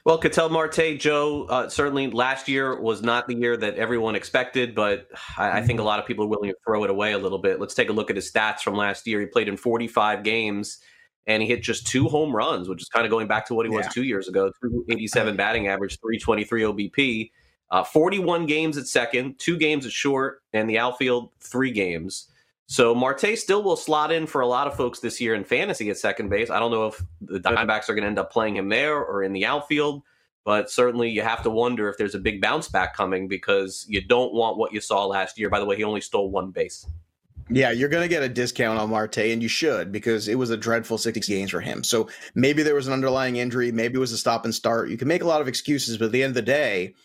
[0.05, 4.75] Well, Ketel Marte, Joe, uh, certainly last year was not the year that everyone expected,
[4.75, 5.87] but I, I, think a mm-hmm.
[5.87, 7.59] lot of people are willing to throw it away a little bit.
[7.59, 9.19] Let's take a look at his stats from last year.
[9.19, 10.77] He played in 45 games
[11.25, 13.65] and he hit just two home runs, which is kind of going back to what
[13.65, 17.31] he was two years ago 287 batting average, 323 OBP,
[17.71, 22.29] uh, 41 games at second, two games at short, and the outfield, three games.
[22.67, 25.89] So Marte still will slot in for a lot of folks this year in fantasy
[25.89, 26.49] at second base.
[26.49, 29.21] I don't know if the Diamondbacks are going to end up playing him there or
[29.23, 30.01] in the outfield,
[30.43, 34.01] but certainly you have to wonder if there's a big bounce back coming because you
[34.01, 35.49] don't want what you saw last year.
[35.49, 36.87] By the way, he only stole one base.
[37.49, 40.49] Yeah, you're going to get a discount on Marte, and you should because it was
[40.49, 41.83] a dreadful 60 games for him.
[41.83, 44.89] So maybe there was an underlying injury, maybe it was a stop and start.
[44.89, 46.95] You can make a lot of excuses, but at the end of the day,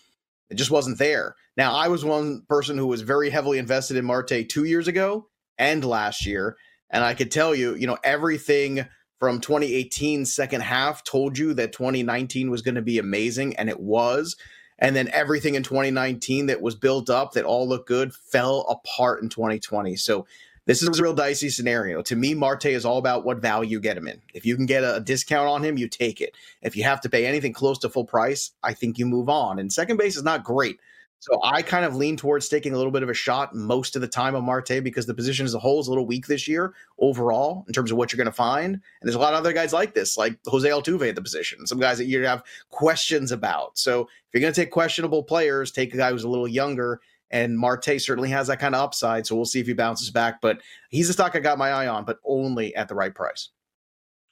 [0.49, 1.37] it just wasn't there.
[1.59, 5.27] Now, I was one person who was very heavily invested in Marte two years ago
[5.61, 6.57] and last year.
[6.91, 8.87] And I could tell you, you know, everything
[9.21, 13.79] from 2018 second half told you that 2019 was going to be amazing, and it
[13.79, 14.35] was.
[14.79, 19.23] And then everything in 2019 that was built up that all looked good fell apart
[19.23, 19.95] in 2020.
[19.97, 20.27] So
[20.65, 22.01] this is a real dicey scenario.
[22.03, 24.23] To me, Marte is all about what value you get him in.
[24.33, 26.35] If you can get a discount on him, you take it.
[26.63, 29.59] If you have to pay anything close to full price, I think you move on.
[29.59, 30.81] And second base is not great.
[31.21, 34.01] So I kind of lean towards taking a little bit of a shot most of
[34.01, 36.49] the time on Marte because the position as a whole is a little weak this
[36.49, 38.75] year overall in terms of what you're going to find.
[38.75, 41.67] And there's a lot of other guys like this, like Jose Altuve at the position,
[41.67, 43.77] some guys that you have questions about.
[43.77, 47.03] So if you're going to take questionable players, take a guy who's a little younger.
[47.31, 49.27] And Marte certainly has that kind of upside.
[49.27, 50.41] So we'll see if he bounces back.
[50.41, 53.51] But he's a stock I got my eye on, but only at the right price.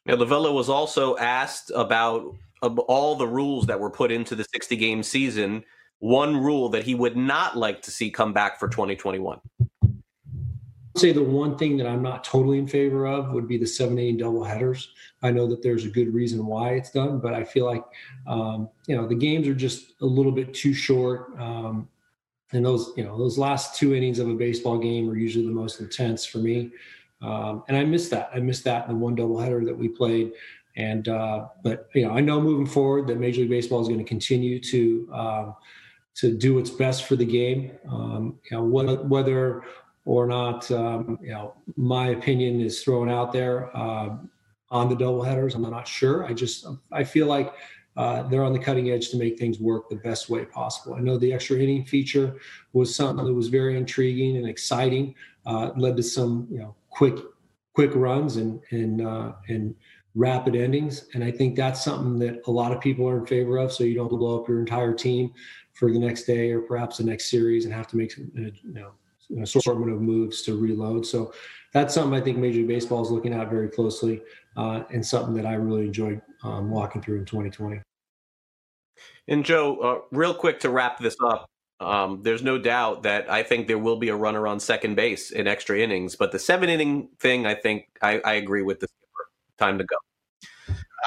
[0.07, 4.45] Yeah, Lovullo was also asked about um, all the rules that were put into the
[4.45, 5.65] 60 game season
[5.99, 9.41] one rule that he would not like to see come back for 2021?
[10.99, 13.99] say the one thing that I'm not totally in favor of would be the seven
[13.99, 14.91] inning double headers.
[15.23, 17.85] I know that there's a good reason why it's done, but I feel like
[18.27, 21.39] um, you know the games are just a little bit too short.
[21.39, 21.89] Um,
[22.53, 25.53] and those you know those last two innings of a baseball game are usually the
[25.53, 26.71] most intense for me.
[27.23, 28.31] Um, and I missed that.
[28.35, 30.33] I missed that in the one doubleheader that we played.
[30.77, 34.01] And uh, but you know I know moving forward that Major League Baseball is going
[34.01, 35.57] to continue to um,
[36.19, 37.73] to do what's best for the game.
[37.89, 39.63] Um, you know, whether
[40.05, 44.17] or not um, you know my opinion is thrown out there uh,
[44.71, 46.27] on the double headers, I'm not sure.
[46.27, 47.53] I just I feel like
[47.97, 50.95] uh, they're on the cutting edge to make things work the best way possible.
[50.95, 52.37] I know the extra inning feature
[52.73, 55.15] was something that was very intriguing and exciting.
[55.47, 57.17] Uh, led to some you know quick
[57.75, 59.75] quick runs and and uh, and
[60.15, 61.07] rapid endings.
[61.15, 63.73] And I think that's something that a lot of people are in favor of.
[63.73, 65.33] So you don't blow up your entire team
[65.79, 68.91] for the next day or perhaps the next series and have to make you know
[69.31, 71.07] an assortment of moves to reload.
[71.07, 71.33] So
[71.73, 74.23] that's something I think Major League Baseball is looking at very closely,
[74.57, 77.81] uh, and something that I really enjoyed um, walking through in 2020.
[79.29, 83.43] And Joe, uh, real quick to wrap this up, um, there's no doubt that I
[83.43, 86.17] think there will be a runner on second base in extra innings.
[86.17, 88.89] But the seven inning thing, I think I, I agree with the.
[89.59, 89.97] Time to go.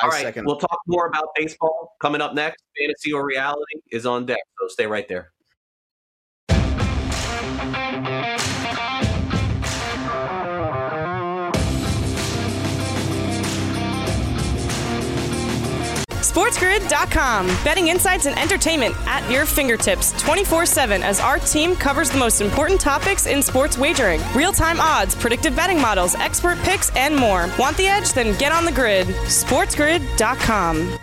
[0.02, 0.46] All right, second.
[0.46, 2.64] we'll talk more about baseball coming up next.
[2.80, 5.32] Fantasy or reality is on deck, so stay right there.
[16.32, 17.48] SportsGrid.com.
[17.62, 22.40] Betting insights and entertainment at your fingertips 24 7 as our team covers the most
[22.40, 27.50] important topics in sports wagering real time odds, predictive betting models, expert picks, and more.
[27.60, 28.14] Want the edge?
[28.14, 29.08] Then get on the grid.
[29.08, 30.98] SportsGrid.com.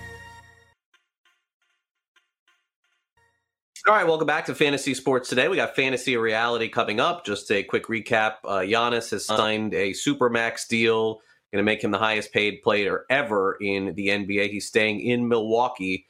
[3.87, 5.49] All right, welcome back to Fantasy Sports Today.
[5.49, 7.27] We got Fantasy Reality coming up.
[7.27, 11.21] Just a quick recap uh, Giannis has signed a Supermax deal
[11.53, 14.51] going to make him the highest paid player ever in the NBA.
[14.51, 16.07] He's staying in Milwaukee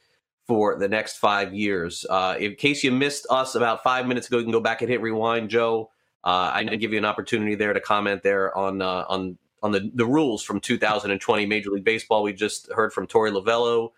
[0.47, 2.05] for the next five years.
[2.09, 4.89] Uh, in case you missed us about five minutes ago, you can go back and
[4.89, 5.91] hit rewind, Joe.
[6.23, 9.91] Uh, I give you an opportunity there to comment there on uh, on on the,
[9.93, 12.23] the rules from 2020 Major League Baseball.
[12.23, 13.91] We just heard from Torey Lovullo.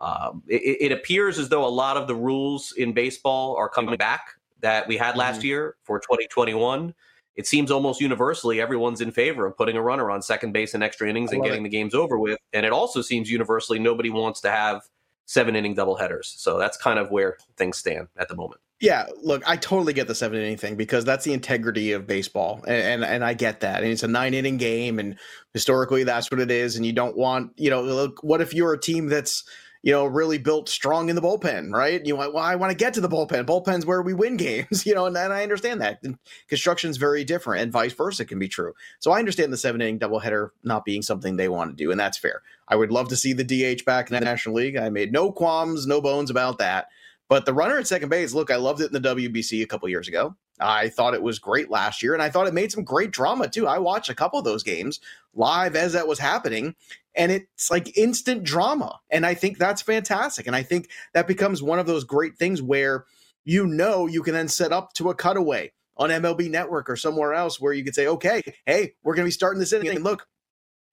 [0.00, 3.96] Um, it, it, appears as though a lot of the rules in baseball are coming
[3.96, 5.46] back that we had last mm-hmm.
[5.46, 6.94] year for 2021
[7.38, 10.82] it seems almost universally everyone's in favor of putting a runner on second base in
[10.82, 11.62] extra innings and getting it.
[11.62, 12.36] the games over with.
[12.52, 14.82] And it also seems universally nobody wants to have
[15.26, 16.34] seven inning double headers.
[16.36, 18.60] So that's kind of where things stand at the moment.
[18.80, 22.62] Yeah, look, I totally get the seven inning thing because that's the integrity of baseball,
[22.66, 23.82] and, and, and I get that.
[23.82, 25.16] And it's a nine inning game, and
[25.52, 26.76] historically that's what it is.
[26.76, 29.42] And you don't want, you know, look, what if you're a team that's
[29.82, 32.04] you know, really built strong in the bullpen, right?
[32.04, 33.46] You want, well, I want to get to the bullpen.
[33.46, 36.00] Bullpen's where we win games, you know, and, and I understand that.
[36.02, 38.72] And construction's very different, and vice versa can be true.
[38.98, 42.00] So I understand the seven inning doubleheader not being something they want to do, and
[42.00, 42.42] that's fair.
[42.66, 44.76] I would love to see the DH back in the National League.
[44.76, 46.88] I made no qualms, no bones about that.
[47.28, 49.88] But the runner at second base, look, I loved it in the WBC a couple
[49.88, 50.34] years ago.
[50.60, 53.48] I thought it was great last year, and I thought it made some great drama
[53.48, 53.66] too.
[53.66, 55.00] I watched a couple of those games
[55.34, 56.74] live as that was happening,
[57.14, 59.00] and it's like instant drama.
[59.10, 60.46] And I think that's fantastic.
[60.46, 63.04] And I think that becomes one of those great things where
[63.44, 67.34] you know you can then set up to a cutaway on MLB Network or somewhere
[67.34, 69.88] else where you could say, okay, hey, we're going to be starting this inning.
[69.88, 70.26] And look,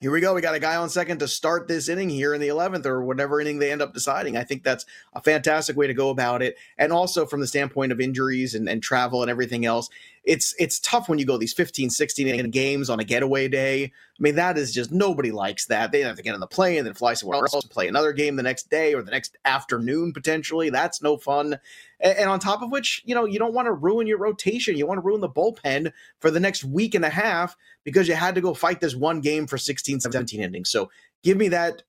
[0.02, 0.34] here we go.
[0.34, 3.02] We got a guy on second to start this inning here in the 11th or
[3.02, 4.36] whatever inning they end up deciding.
[4.36, 6.58] I think that's a fantastic way to go about it.
[6.78, 9.90] And also from the standpoint of injuries and, and travel and everything else,
[10.26, 13.84] it's it's tough when you go these 15, 16 games on a getaway day.
[13.84, 15.92] I mean, that is just nobody likes that.
[15.92, 18.12] They have to get on the plane and then fly somewhere else and play another
[18.12, 20.70] game the next day or the next afternoon potentially.
[20.70, 21.60] That's no fun.
[22.00, 24.78] And, and on top of which, you know, you don't want to ruin your rotation.
[24.78, 28.16] You want to ruin the bullpen for the next week and a half because you
[28.16, 30.72] had to go fight this one game for 16, 17 innings.
[30.72, 30.90] So
[31.24, 31.84] give me that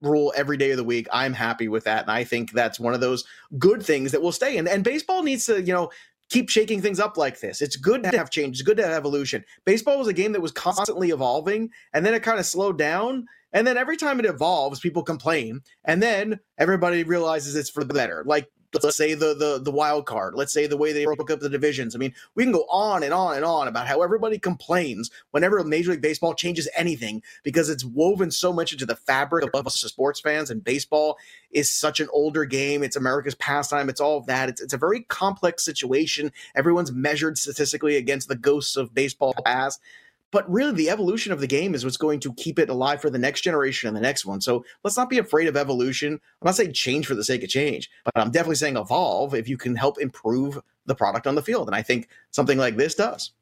[0.00, 1.08] rule every day of the week.
[1.12, 2.02] I'm happy with that.
[2.02, 3.24] And I think that's one of those
[3.58, 4.56] good things that will stay.
[4.56, 5.90] And, and baseball needs to, you know,
[6.28, 7.62] keep shaking things up like this.
[7.62, 8.56] It's good to have change.
[8.56, 9.44] It's good to have evolution.
[9.64, 13.26] Baseball was a game that was constantly evolving, and then it kind of slowed down.
[13.52, 17.94] And then every time it evolves, people complain, and then everybody realizes it's for the
[17.94, 18.22] better.
[18.26, 21.40] Like let's say the the the wild card let's say the way they broke up
[21.40, 21.94] the divisions.
[21.94, 25.62] I mean we can go on and on and on about how everybody complains whenever
[25.64, 29.84] major league baseball changes anything because it's woven so much into the fabric of us
[29.84, 31.16] as sports fans and baseball
[31.50, 32.82] is such an older game.
[32.82, 33.88] It's america's pastime.
[33.88, 34.48] It's all of that.
[34.48, 36.32] It's, it's a very complex situation.
[36.54, 39.80] Everyone's measured statistically against the ghosts of baseball past
[40.30, 43.10] but really the evolution of the game is what's going to keep it alive for
[43.10, 44.40] the next generation and the next one.
[44.40, 46.12] So let's not be afraid of evolution.
[46.12, 49.48] I'm not saying change for the sake of change, but I'm definitely saying evolve if
[49.48, 51.68] you can help improve the product on the field.
[51.68, 53.32] And I think something like this does.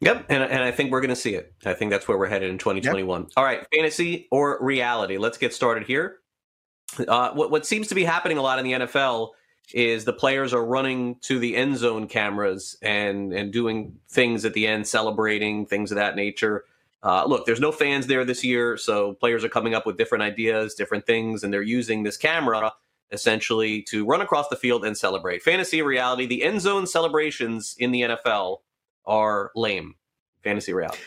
[0.00, 1.54] Yep, and, and I think we're going to see it.
[1.64, 3.22] I think that's where we're headed in 2021.
[3.22, 3.30] Yep.
[3.36, 5.16] All right, fantasy or reality?
[5.16, 6.18] Let's get started here.
[7.08, 9.30] Uh, what, what seems to be happening a lot in the NFL
[9.72, 14.54] is the players are running to the end zone cameras and and doing things at
[14.54, 16.64] the end, celebrating things of that nature.
[17.02, 20.22] Uh, look, there's no fans there this year, so players are coming up with different
[20.22, 22.72] ideas, different things, and they're using this camera
[23.12, 25.42] essentially to run across the field and celebrate.
[25.42, 28.58] Fantasy reality, the end zone celebrations in the NFL
[29.04, 29.94] are lame.
[30.42, 30.98] Fantasy reality.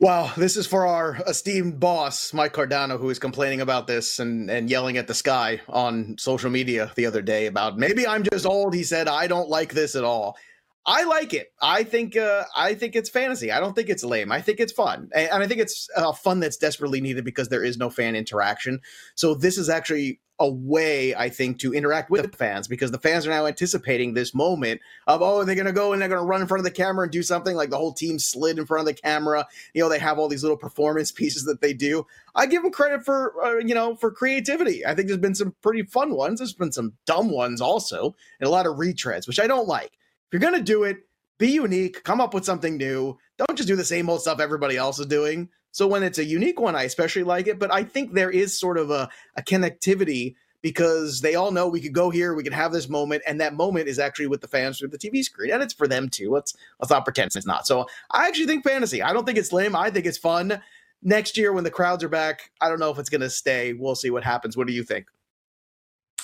[0.00, 4.50] Wow, this is for our esteemed boss, Mike Cardano, who is complaining about this and,
[4.50, 8.44] and yelling at the sky on social media the other day about maybe I'm just
[8.44, 8.74] old.
[8.74, 10.36] He said, I don't like this at all.
[10.86, 11.52] I like it.
[11.62, 13.50] I think uh, I think it's fantasy.
[13.50, 14.30] I don't think it's lame.
[14.30, 17.64] I think it's fun, and, I think it's uh, fun that's desperately needed because there
[17.64, 18.80] is no fan interaction.
[19.14, 22.98] So this is actually a way I think to interact with the fans because the
[22.98, 26.24] fans are now anticipating this moment of oh are they're gonna go and they're gonna
[26.24, 28.66] run in front of the camera and do something like the whole team slid in
[28.66, 29.46] front of the camera.
[29.72, 32.06] You know they have all these little performance pieces that they do.
[32.34, 34.84] I give them credit for uh, you know for creativity.
[34.84, 36.40] I think there's been some pretty fun ones.
[36.40, 39.92] There's been some dumb ones also, and a lot of retreads, which I don't like
[40.34, 41.06] you're going to do it,
[41.38, 43.16] be unique, come up with something new.
[43.38, 45.48] Don't just do the same old stuff everybody else is doing.
[45.70, 47.60] So when it's a unique one, I especially like it.
[47.60, 51.80] But I think there is sort of a, a connectivity because they all know we
[51.80, 54.48] could go here, we could have this moment, and that moment is actually with the
[54.48, 56.32] fans through the TV screen, and it's for them too.
[56.32, 57.64] Let's let's not pretend it's not.
[57.64, 59.02] So I actually think fantasy.
[59.02, 59.76] I don't think it's lame.
[59.76, 60.60] I think it's fun.
[61.00, 63.72] Next year when the crowds are back, I don't know if it's going to stay.
[63.72, 64.56] We'll see what happens.
[64.56, 65.06] What do you think?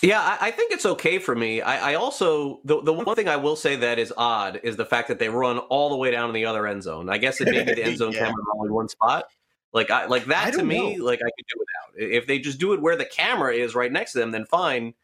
[0.03, 1.61] Yeah, I, I, think it's okay for me.
[1.61, 4.87] I, I, also the the one thing I will say that is odd is the
[4.87, 7.11] fact that they run all the way down in the other end zone.
[7.11, 8.27] I guess it may be the end zone yeah.
[8.27, 9.27] camera only one spot.
[9.73, 11.05] Like I like that to me, know.
[11.05, 12.13] like I could do without.
[12.13, 14.95] If they just do it where the camera is right next to them, then fine.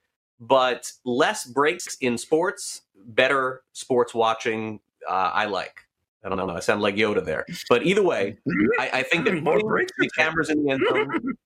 [0.40, 4.80] But less breaks in sports, better sports watching.
[5.08, 5.82] Uh, I like.
[6.24, 6.50] I don't know.
[6.50, 8.36] I sound like Yoda there, but either way,
[8.80, 11.36] I, I think that more breaks the cameras in the end zone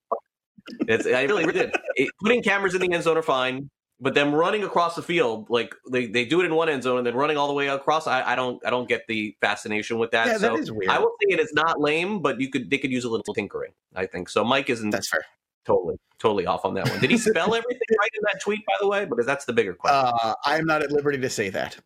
[0.80, 1.74] It's, I really did.
[1.96, 5.48] It, putting cameras in the end zone are fine, but them running across the field,
[5.50, 7.68] like they, they do it in one end zone and then running all the way
[7.68, 10.26] across, I, I don't I don't get the fascination with that.
[10.26, 10.90] Yeah, so that is weird.
[10.90, 13.34] I will say it is not lame, but you could they could use a little
[13.34, 13.72] tinkering.
[13.94, 14.44] I think so.
[14.44, 14.90] Mike isn't.
[14.90, 15.24] That's fair.
[15.66, 16.98] Totally, totally off on that one.
[17.00, 19.04] Did he spell everything right in that tweet, by the way?
[19.04, 20.12] Because that's the bigger question.
[20.22, 21.76] Uh, I am not at liberty to say that.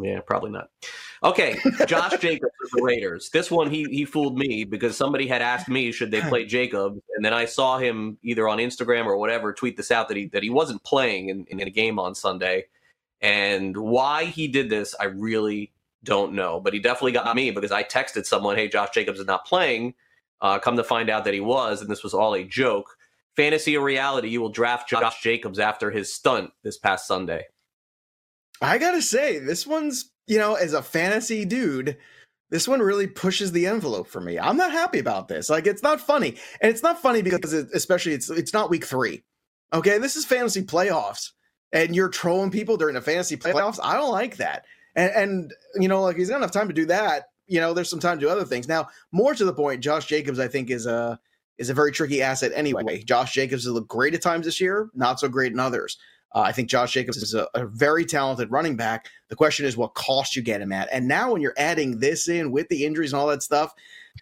[0.00, 0.70] Yeah, probably not.
[1.24, 1.56] Okay,
[1.86, 3.30] Josh Jacobs of the Raiders.
[3.30, 7.00] This one he he fooled me because somebody had asked me should they play Jacobs,
[7.14, 10.26] and then I saw him either on Instagram or whatever tweet this out that he
[10.28, 12.64] that he wasn't playing in, in a game on Sunday,
[13.20, 16.58] and why he did this I really don't know.
[16.58, 19.94] But he definitely got me because I texted someone, "Hey, Josh Jacobs is not playing."
[20.40, 22.96] Uh, come to find out that he was, and this was all a joke.
[23.36, 27.46] Fantasy or reality, you will draft Josh Jacobs after his stunt this past Sunday.
[28.60, 31.96] I gotta say, this one's, you know, as a fantasy dude,
[32.50, 34.38] this one really pushes the envelope for me.
[34.38, 35.48] I'm not happy about this.
[35.48, 36.36] Like, it's not funny.
[36.60, 39.22] And it's not funny because, it, especially, it's it's not week three.
[39.72, 41.30] Okay, this is fantasy playoffs,
[41.72, 43.80] and you're trolling people during the fantasy playoffs.
[43.82, 44.66] I don't like that.
[44.94, 47.24] And, and you know, like he's got enough time to do that.
[47.46, 48.68] You know, there's some time to do other things.
[48.68, 51.18] Now, more to the point, Josh Jacobs, I think, is a
[51.58, 53.02] is a very tricky asset anyway.
[53.02, 55.96] Josh Jacobs has looked great at times this year, not so great in others.
[56.34, 59.10] Uh, I think Josh Jacobs is a, a, very talented running back.
[59.28, 60.88] The question is what cost you get him at.
[60.90, 63.74] And now when you're adding this in with the injuries and all that stuff,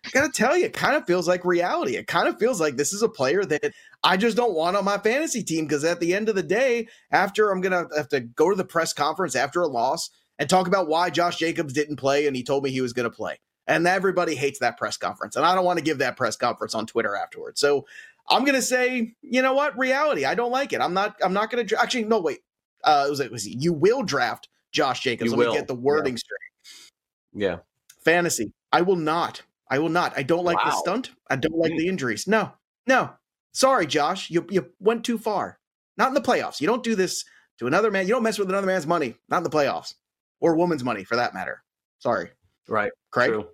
[0.04, 1.96] I got to tell you, it kind of feels like reality.
[1.96, 4.84] It kind of feels like this is a player that I just don't want on
[4.84, 8.20] my fantasy team because at the end of the day, after I'm to have to
[8.20, 11.96] go to the press conference after a loss and talk about why Josh Jacobs didn't
[11.96, 13.38] play and he told me he was going to play.
[13.66, 15.36] And everybody hates that press conference.
[15.36, 17.60] And I don't want to give that press conference on Twitter afterwards.
[17.60, 17.86] So
[18.30, 20.24] I'm gonna say, you know what, reality.
[20.24, 20.80] I don't like it.
[20.80, 21.16] I'm not.
[21.22, 21.64] I'm not gonna.
[21.64, 22.20] Dra- Actually, no.
[22.20, 22.40] Wait.
[22.82, 25.30] Uh, it was it was you will draft Josh Jacobs?
[25.30, 25.52] You Let will.
[25.52, 26.18] me get the wording yeah.
[26.18, 27.42] straight.
[27.42, 27.56] Yeah.
[28.04, 28.52] Fantasy.
[28.72, 29.42] I will not.
[29.70, 30.16] I will not.
[30.16, 30.70] I don't like wow.
[30.70, 31.10] the stunt.
[31.28, 31.78] I don't like mm.
[31.78, 32.26] the injuries.
[32.26, 32.52] No.
[32.86, 33.10] No.
[33.52, 34.30] Sorry, Josh.
[34.30, 35.58] You you went too far.
[35.96, 36.60] Not in the playoffs.
[36.60, 37.24] You don't do this
[37.58, 38.06] to another man.
[38.06, 39.16] You don't mess with another man's money.
[39.28, 39.94] Not in the playoffs
[40.40, 41.62] or woman's money for that matter.
[41.98, 42.30] Sorry.
[42.68, 42.92] Right.
[43.10, 43.30] Craig.
[43.30, 43.48] True.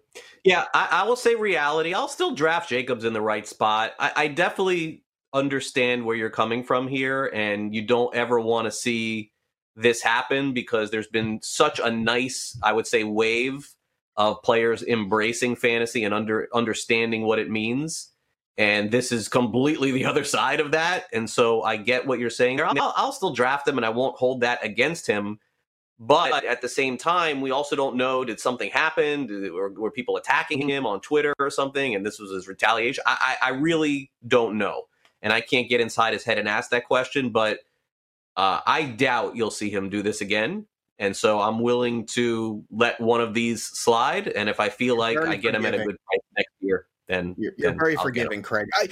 [0.45, 1.93] Yeah, I, I, will say reality.
[1.93, 3.93] I'll still draft Jacobs in the right spot.
[3.99, 5.03] I, I definitely
[5.33, 9.33] understand where you're coming from here, and you don't ever want to see
[9.75, 13.69] this happen because there's been such a nice, I would say, wave
[14.17, 18.13] of players embracing fantasy and under understanding what it means.
[18.57, 21.07] And this is completely the other side of that.
[21.13, 22.61] And so I get what you're saying.
[22.61, 25.39] I'll, I'll still draft him, and I won't hold that against him
[25.99, 29.27] but at the same time, we also don't know did something happen?
[29.27, 30.69] Did, or were people attacking mm-hmm.
[30.69, 31.95] him on Twitter or something?
[31.95, 33.03] And this was his retaliation?
[33.07, 34.85] I, I, I really don't know.
[35.23, 37.31] And I can't get inside his head and ask that question.
[37.31, 37.61] But
[38.37, 40.67] uh, I doubt you'll see him do this again.
[40.99, 44.29] And so I'm willing to let one of these slide.
[44.29, 46.21] And if I feel like I get him at a good price
[47.09, 48.67] then you're, you're then very I'll forgiving, Craig.
[48.75, 48.89] I,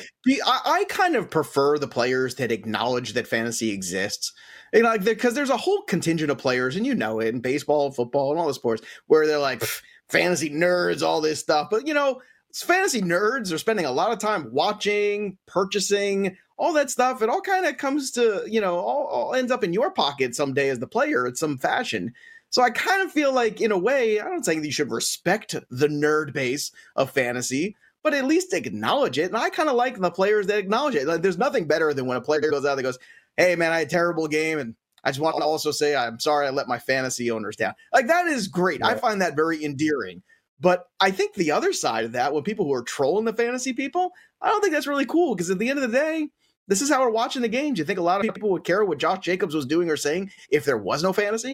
[0.46, 4.32] I, I kind of prefer the players that acknowledge that fantasy exists
[4.74, 7.40] you know, like because there's a whole contingent of players, and you know it in
[7.40, 9.62] baseball, football, and all the sports where they're like
[10.08, 11.68] fantasy nerds, all this stuff.
[11.70, 12.20] But you know,
[12.52, 17.22] fantasy nerds are spending a lot of time watching, purchasing, all that stuff.
[17.22, 20.34] It all kind of comes to you know, all, all ends up in your pocket
[20.34, 22.12] someday as the player in some fashion.
[22.50, 24.92] So I kind of feel like, in a way, I'm not saying that you should
[24.92, 27.74] respect the nerd base of fantasy,
[28.04, 29.24] but at least acknowledge it.
[29.24, 31.06] And I kind of like the players that acknowledge it.
[31.06, 32.98] Like, there's nothing better than when a player goes out and goes,
[33.36, 36.20] hey man, I had a terrible game and I just want to also say I'm
[36.20, 37.74] sorry I let my fantasy owners down.
[37.92, 38.80] Like that is great.
[38.80, 38.96] Right.
[38.96, 40.22] I find that very endearing.
[40.60, 43.72] But I think the other side of that, when people who are trolling the fantasy
[43.72, 46.28] people, I don't think that's really cool because at the end of the day,
[46.68, 47.78] this is how we're watching the games.
[47.78, 50.30] You think a lot of people would care what Josh Jacobs was doing or saying
[50.48, 51.52] if there was no fantasy?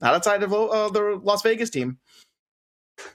[0.00, 1.98] Not outside of uh, the Las Vegas team.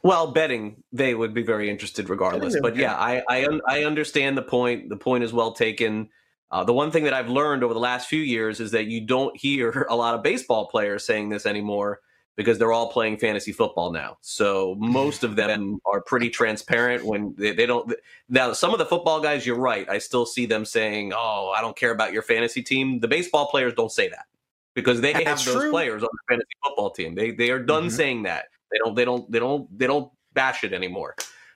[0.04, 2.58] Well, betting they would be very interested regardless.
[2.62, 4.90] But yeah, I I, I understand the point.
[4.90, 6.10] The point is well taken.
[6.52, 9.02] Uh, the one thing that I've learned over the last few years is that you
[9.02, 12.02] don't hear a lot of baseball players saying this anymore
[12.36, 14.18] because they're all playing fantasy football now.
[14.22, 17.94] So most of them are pretty transparent when they, they, don't.
[18.28, 19.90] Now, some of the football guys, you're right.
[19.90, 23.48] I still see them saying, "Oh, I don't care about your fantasy team." The baseball
[23.48, 24.26] players don't say that
[24.74, 25.72] because they have those true.
[25.72, 27.16] players on the fantasy football team.
[27.16, 27.96] They they are done mm-hmm.
[27.96, 28.46] saying that.
[28.76, 31.16] They don't they don't they don't they don't bash it anymore.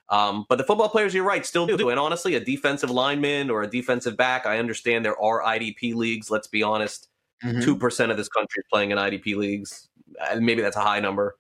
[0.10, 1.90] Um, but the football players, you're right, still do.
[1.90, 6.32] And honestly, a defensive lineman or a defensive back, I understand there are IDP leagues.
[6.32, 7.10] Let's be honest,
[7.44, 7.78] 2 mm-hmm.
[7.78, 9.90] percent of this country is playing in IDP leagues
[10.30, 11.38] and maybe that's a high number.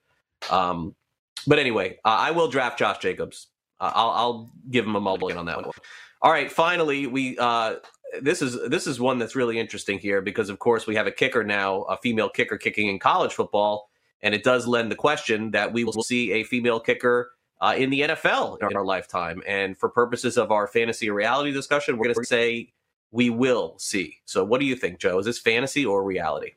[0.50, 0.96] Um,
[1.48, 3.48] but anyway, uh, I will draft Josh Jacobs.
[3.80, 5.72] Uh, I'll, I'll, give him a mulligan on that one.
[6.22, 7.76] All right, finally, we uh,
[8.22, 11.12] this is this is one that's really interesting here because of course we have a
[11.12, 13.89] kicker now, a female kicker kicking in college football,
[14.22, 17.90] and it does lend the question that we will see a female kicker uh, in
[17.90, 19.42] the NFL in our lifetime.
[19.48, 22.72] And for purposes of our fantasy reality discussion, we're going to say
[23.12, 24.18] we will see.
[24.26, 25.20] So, what do you think, Joe?
[25.20, 26.52] Is this fantasy or reality?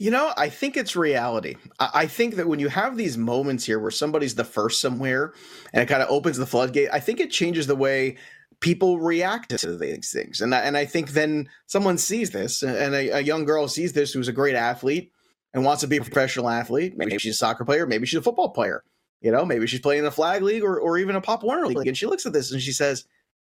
[0.00, 1.56] You know, I think it's reality.
[1.80, 5.34] I think that when you have these moments here where somebody's the first somewhere
[5.72, 8.16] and it kind of opens the floodgate, I think it changes the way
[8.60, 10.40] people react to these things.
[10.40, 13.92] And I, and I think then someone sees this and a, a young girl sees
[13.92, 15.12] this who's a great athlete
[15.54, 16.94] and wants to be a professional athlete.
[16.96, 18.82] Maybe she's a soccer player, maybe she's a football player.
[19.20, 21.66] You know, maybe she's playing in a flag league or, or even a Pop Warner
[21.66, 21.88] league.
[21.88, 23.04] And she looks at this and she says,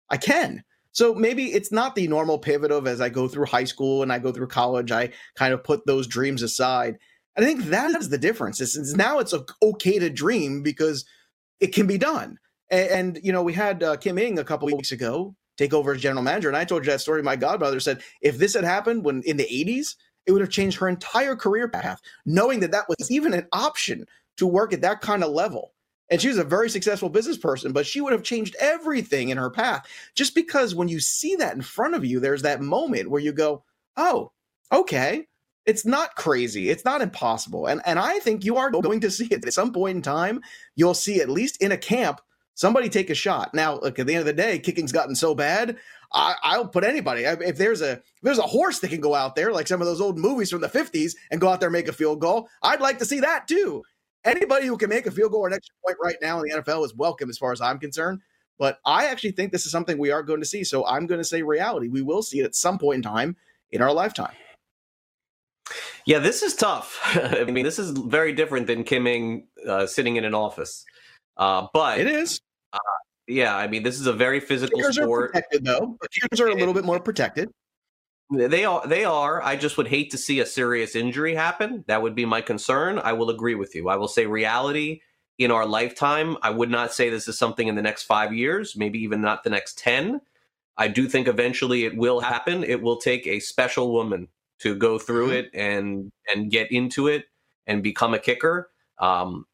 [0.08, 0.62] I can.
[0.92, 4.12] So maybe it's not the normal pivot of as I go through high school and
[4.12, 6.98] I go through college, I kind of put those dreams aside.
[7.34, 8.60] And I think that is the difference.
[8.60, 11.04] It's, it's now it's okay to dream because
[11.60, 12.38] it can be done.
[12.70, 15.92] And, and you know, we had uh, Kim Ng a couple weeks ago take over
[15.92, 17.22] as general manager, and I told you that story.
[17.22, 19.96] My godmother said if this had happened when in the '80s,
[20.26, 24.06] it would have changed her entire career path, knowing that that was even an option
[24.36, 25.72] to work at that kind of level.
[26.08, 29.38] And she was a very successful business person, but she would have changed everything in
[29.38, 33.10] her path just because when you see that in front of you, there's that moment
[33.10, 33.64] where you go,
[33.96, 34.32] oh,
[34.72, 35.26] okay.
[35.64, 36.70] It's not crazy.
[36.70, 37.66] It's not impossible.
[37.66, 40.40] And, and I think you are going to see it at some point in time.
[40.76, 42.20] You'll see, at least in a camp,
[42.54, 43.52] somebody take a shot.
[43.52, 45.76] Now, look, at the end of the day, kicking's gotten so bad.
[46.12, 47.24] I, will put anybody.
[47.24, 49.86] If there's a if there's a horse that can go out there, like some of
[49.86, 52.48] those old movies from the '50s, and go out there and make a field goal,
[52.62, 53.82] I'd like to see that too
[54.26, 56.62] anybody who can make a field goal or an extra point right now in the
[56.62, 58.20] NFL is welcome, as far as I'm concerned.
[58.58, 60.64] But I actually think this is something we are going to see.
[60.64, 61.88] So I'm going to say reality.
[61.88, 63.36] We will see it at some point in time
[63.70, 64.34] in our lifetime.
[66.04, 66.98] Yeah, this is tough.
[67.04, 70.84] I mean, this is very different than Kim Ng uh, sitting in an office.
[71.36, 72.40] Uh, but it is.
[72.72, 72.78] Uh,
[73.26, 75.24] yeah, I mean, this is a very physical kickers sport.
[75.24, 75.98] Are protected, though.
[76.12, 77.50] Kickers are a little bit more protected.
[78.30, 78.86] They are.
[78.86, 79.42] They are.
[79.42, 81.84] I just would hate to see a serious injury happen.
[81.86, 82.98] That would be my concern.
[82.98, 83.88] I will agree with you.
[83.88, 85.00] I will say reality
[85.38, 86.36] in our lifetime.
[86.42, 89.44] I would not say this is something in the next five years, maybe even not
[89.44, 90.20] the next ten.
[90.76, 92.64] I do think eventually it will happen.
[92.64, 95.36] It will take a special woman to go through mm-hmm.
[95.36, 97.26] it and and get into it
[97.66, 98.70] and become a kicker.
[98.98, 99.46] Um,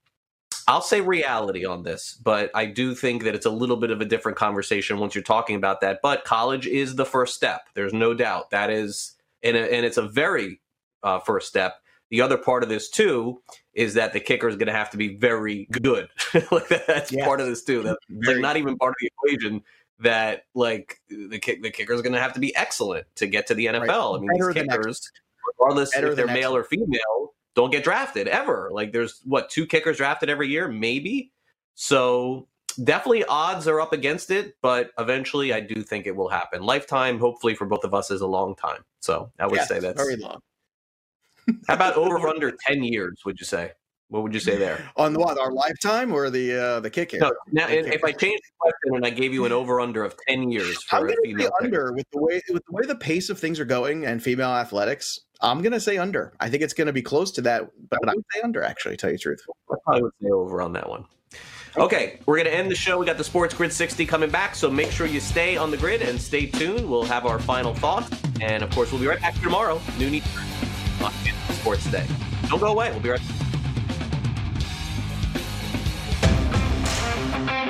[0.69, 4.01] I'll say reality on this, but I do think that it's a little bit of
[4.01, 6.01] a different conversation once you're talking about that.
[6.03, 7.63] But college is the first step.
[7.75, 10.61] There's no doubt that is, and, and it's a very
[11.03, 11.77] uh, first step.
[12.11, 13.41] The other part of this too
[13.73, 16.09] is that the kicker is going to have to be very good.
[16.51, 17.27] like that's yes.
[17.27, 17.83] part of this too.
[17.83, 19.63] That's like not even part of the equation.
[20.01, 23.47] That like the kick, the kicker is going to have to be excellent to get
[23.47, 23.81] to the NFL.
[23.81, 23.89] Right.
[23.89, 25.13] I mean, Better these kickers,
[25.59, 28.71] regardless if they're male or female, don't get drafted ever.
[28.73, 31.33] Like there's what two kickers drafted every year, maybe.
[31.75, 32.49] So
[32.83, 36.63] definitely odds are up against it, but eventually I do think it will happen.
[36.63, 38.85] Lifetime, hopefully for both of us, is a long time.
[39.01, 40.41] So I would yes, say that's very long.
[41.69, 43.21] how about over under ten years?
[43.25, 43.73] Would you say?
[44.13, 44.91] What would you say there?
[44.97, 47.15] On what our lifetime or the uh, the kick?
[47.15, 50.15] No, now if I changed the question and I gave you an over under of
[50.29, 53.31] ten years for I'm a female under with the way with the way the pace
[53.31, 55.21] of things are going and female athletics.
[55.41, 56.35] I'm gonna say under.
[56.41, 58.63] I think it's gonna be close to that, but I would say under.
[58.63, 59.41] Actually, tell you the truth.
[59.71, 61.07] I probably would say over on that one.
[61.79, 62.99] Okay, we're going to end the show.
[62.99, 65.79] We got the Sports Grid 60 coming back, so make sure you stay on the
[65.79, 66.87] grid and stay tuned.
[66.87, 68.11] We'll have our final thoughts,
[68.43, 69.81] and of course, we'll be right back tomorrow.
[69.99, 70.23] New Need
[71.03, 71.11] on
[71.55, 72.07] Sports Today.
[72.51, 72.91] Don't go away.
[72.91, 73.62] We'll be right back.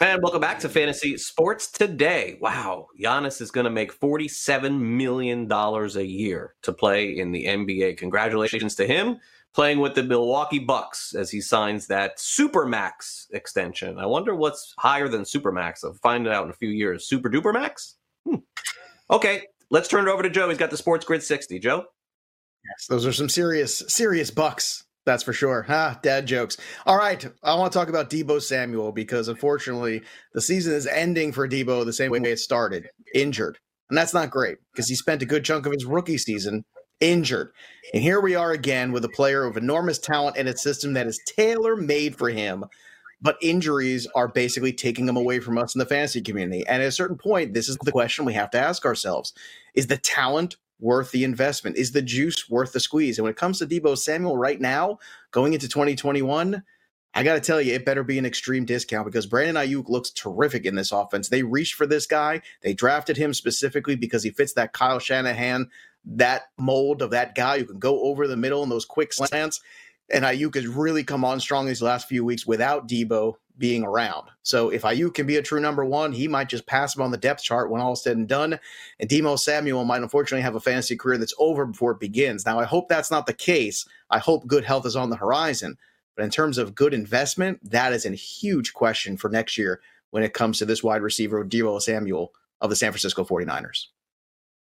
[0.00, 2.38] And welcome back to Fantasy Sports Today.
[2.40, 7.96] Wow, Giannis is going to make $47 million a year to play in the NBA.
[7.96, 9.18] Congratulations to him
[9.52, 13.98] playing with the Milwaukee Bucks as he signs that Supermax extension.
[13.98, 15.84] I wonder what's higher than Supermax.
[15.84, 17.08] I'll find it out in a few years.
[17.08, 17.96] Super Duper Max?
[18.24, 18.36] Hmm.
[19.10, 20.48] Okay, let's turn it over to Joe.
[20.48, 21.58] He's got the Sports Grid 60.
[21.58, 21.86] Joe?
[22.64, 24.84] Yes, those are some serious, serious Bucks.
[25.08, 25.62] That's for sure.
[25.62, 26.58] Ha, dad jokes.
[26.84, 27.26] All right.
[27.42, 30.02] I want to talk about Deebo Samuel because unfortunately
[30.34, 33.58] the season is ending for Deebo the same way it started, injured.
[33.88, 36.66] And that's not great because he spent a good chunk of his rookie season
[37.00, 37.52] injured.
[37.94, 41.06] And here we are again with a player of enormous talent and a system that
[41.06, 42.66] is tailor made for him.
[43.18, 46.66] But injuries are basically taking him away from us in the fantasy community.
[46.66, 49.32] And at a certain point, this is the question we have to ask ourselves
[49.74, 51.76] Is the talent worth the investment?
[51.76, 53.18] Is the juice worth the squeeze?
[53.18, 54.98] And when it comes to Deebo Samuel right now,
[55.30, 56.62] going into 2021,
[57.14, 60.10] I got to tell you, it better be an extreme discount because Brandon Aiyuk looks
[60.10, 61.28] terrific in this offense.
[61.28, 62.42] They reached for this guy.
[62.62, 65.68] They drafted him specifically because he fits that Kyle Shanahan,
[66.04, 69.60] that mold of that guy who can go over the middle in those quick slants.
[70.10, 74.28] And Aiyuk has really come on strong these last few weeks without Deebo being around.
[74.42, 77.10] So if Aiyuk can be a true number one, he might just pass him on
[77.10, 78.58] the depth chart when all is said and done.
[79.00, 82.46] And Deebo Samuel might unfortunately have a fantasy career that's over before it begins.
[82.46, 83.84] Now, I hope that's not the case.
[84.10, 85.76] I hope good health is on the horizon.
[86.16, 89.80] But in terms of good investment, that is a huge question for next year
[90.10, 93.86] when it comes to this wide receiver, Deebo Samuel of the San Francisco 49ers.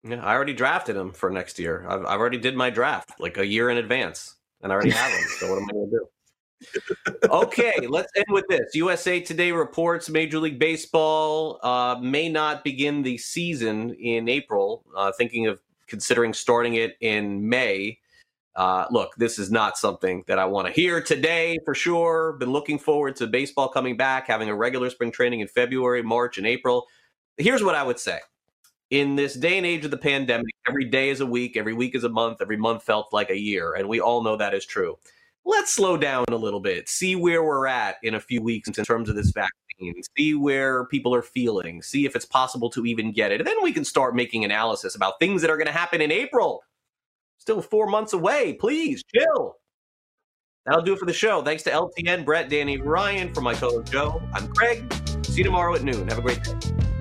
[0.05, 1.85] Yeah, I already drafted him for next year.
[1.89, 5.11] I've, I've already did my draft like a year in advance, and I already have
[5.11, 5.23] them.
[5.39, 6.07] So what am I going to do?
[7.31, 8.75] okay, let's end with this.
[8.75, 15.13] USA Today reports Major League Baseball uh, may not begin the season in April, uh,
[15.17, 17.99] thinking of considering starting it in May.
[18.55, 22.35] Uh, look, this is not something that I want to hear today for sure.
[22.35, 26.39] Been looking forward to baseball coming back, having a regular spring training in February, March,
[26.39, 26.87] and April.
[27.39, 28.19] Here's what I would say.
[28.93, 31.95] In this day and age of the pandemic, every day is a week, every week
[31.95, 33.75] is a month, every month felt like a year.
[33.75, 34.99] And we all know that is true
[35.45, 38.75] let's slow down a little bit, see where we're at in a few weeks in
[38.75, 43.13] terms of this vaccine, see where people are feeling, see if it's possible to even
[43.13, 43.41] get it.
[43.41, 46.13] And then we can start making analysis about things that are going to happen in
[46.13, 46.63] April.
[47.39, 48.53] Still four months away.
[48.55, 49.57] Please chill.
[50.65, 51.43] That'll do it for the show.
[51.43, 54.23] Thanks to LTN, Brett, Danny, Ryan, for my co Joe.
[54.33, 54.93] I'm Craig.
[55.25, 56.07] See you tomorrow at noon.
[56.07, 56.92] Have a great day.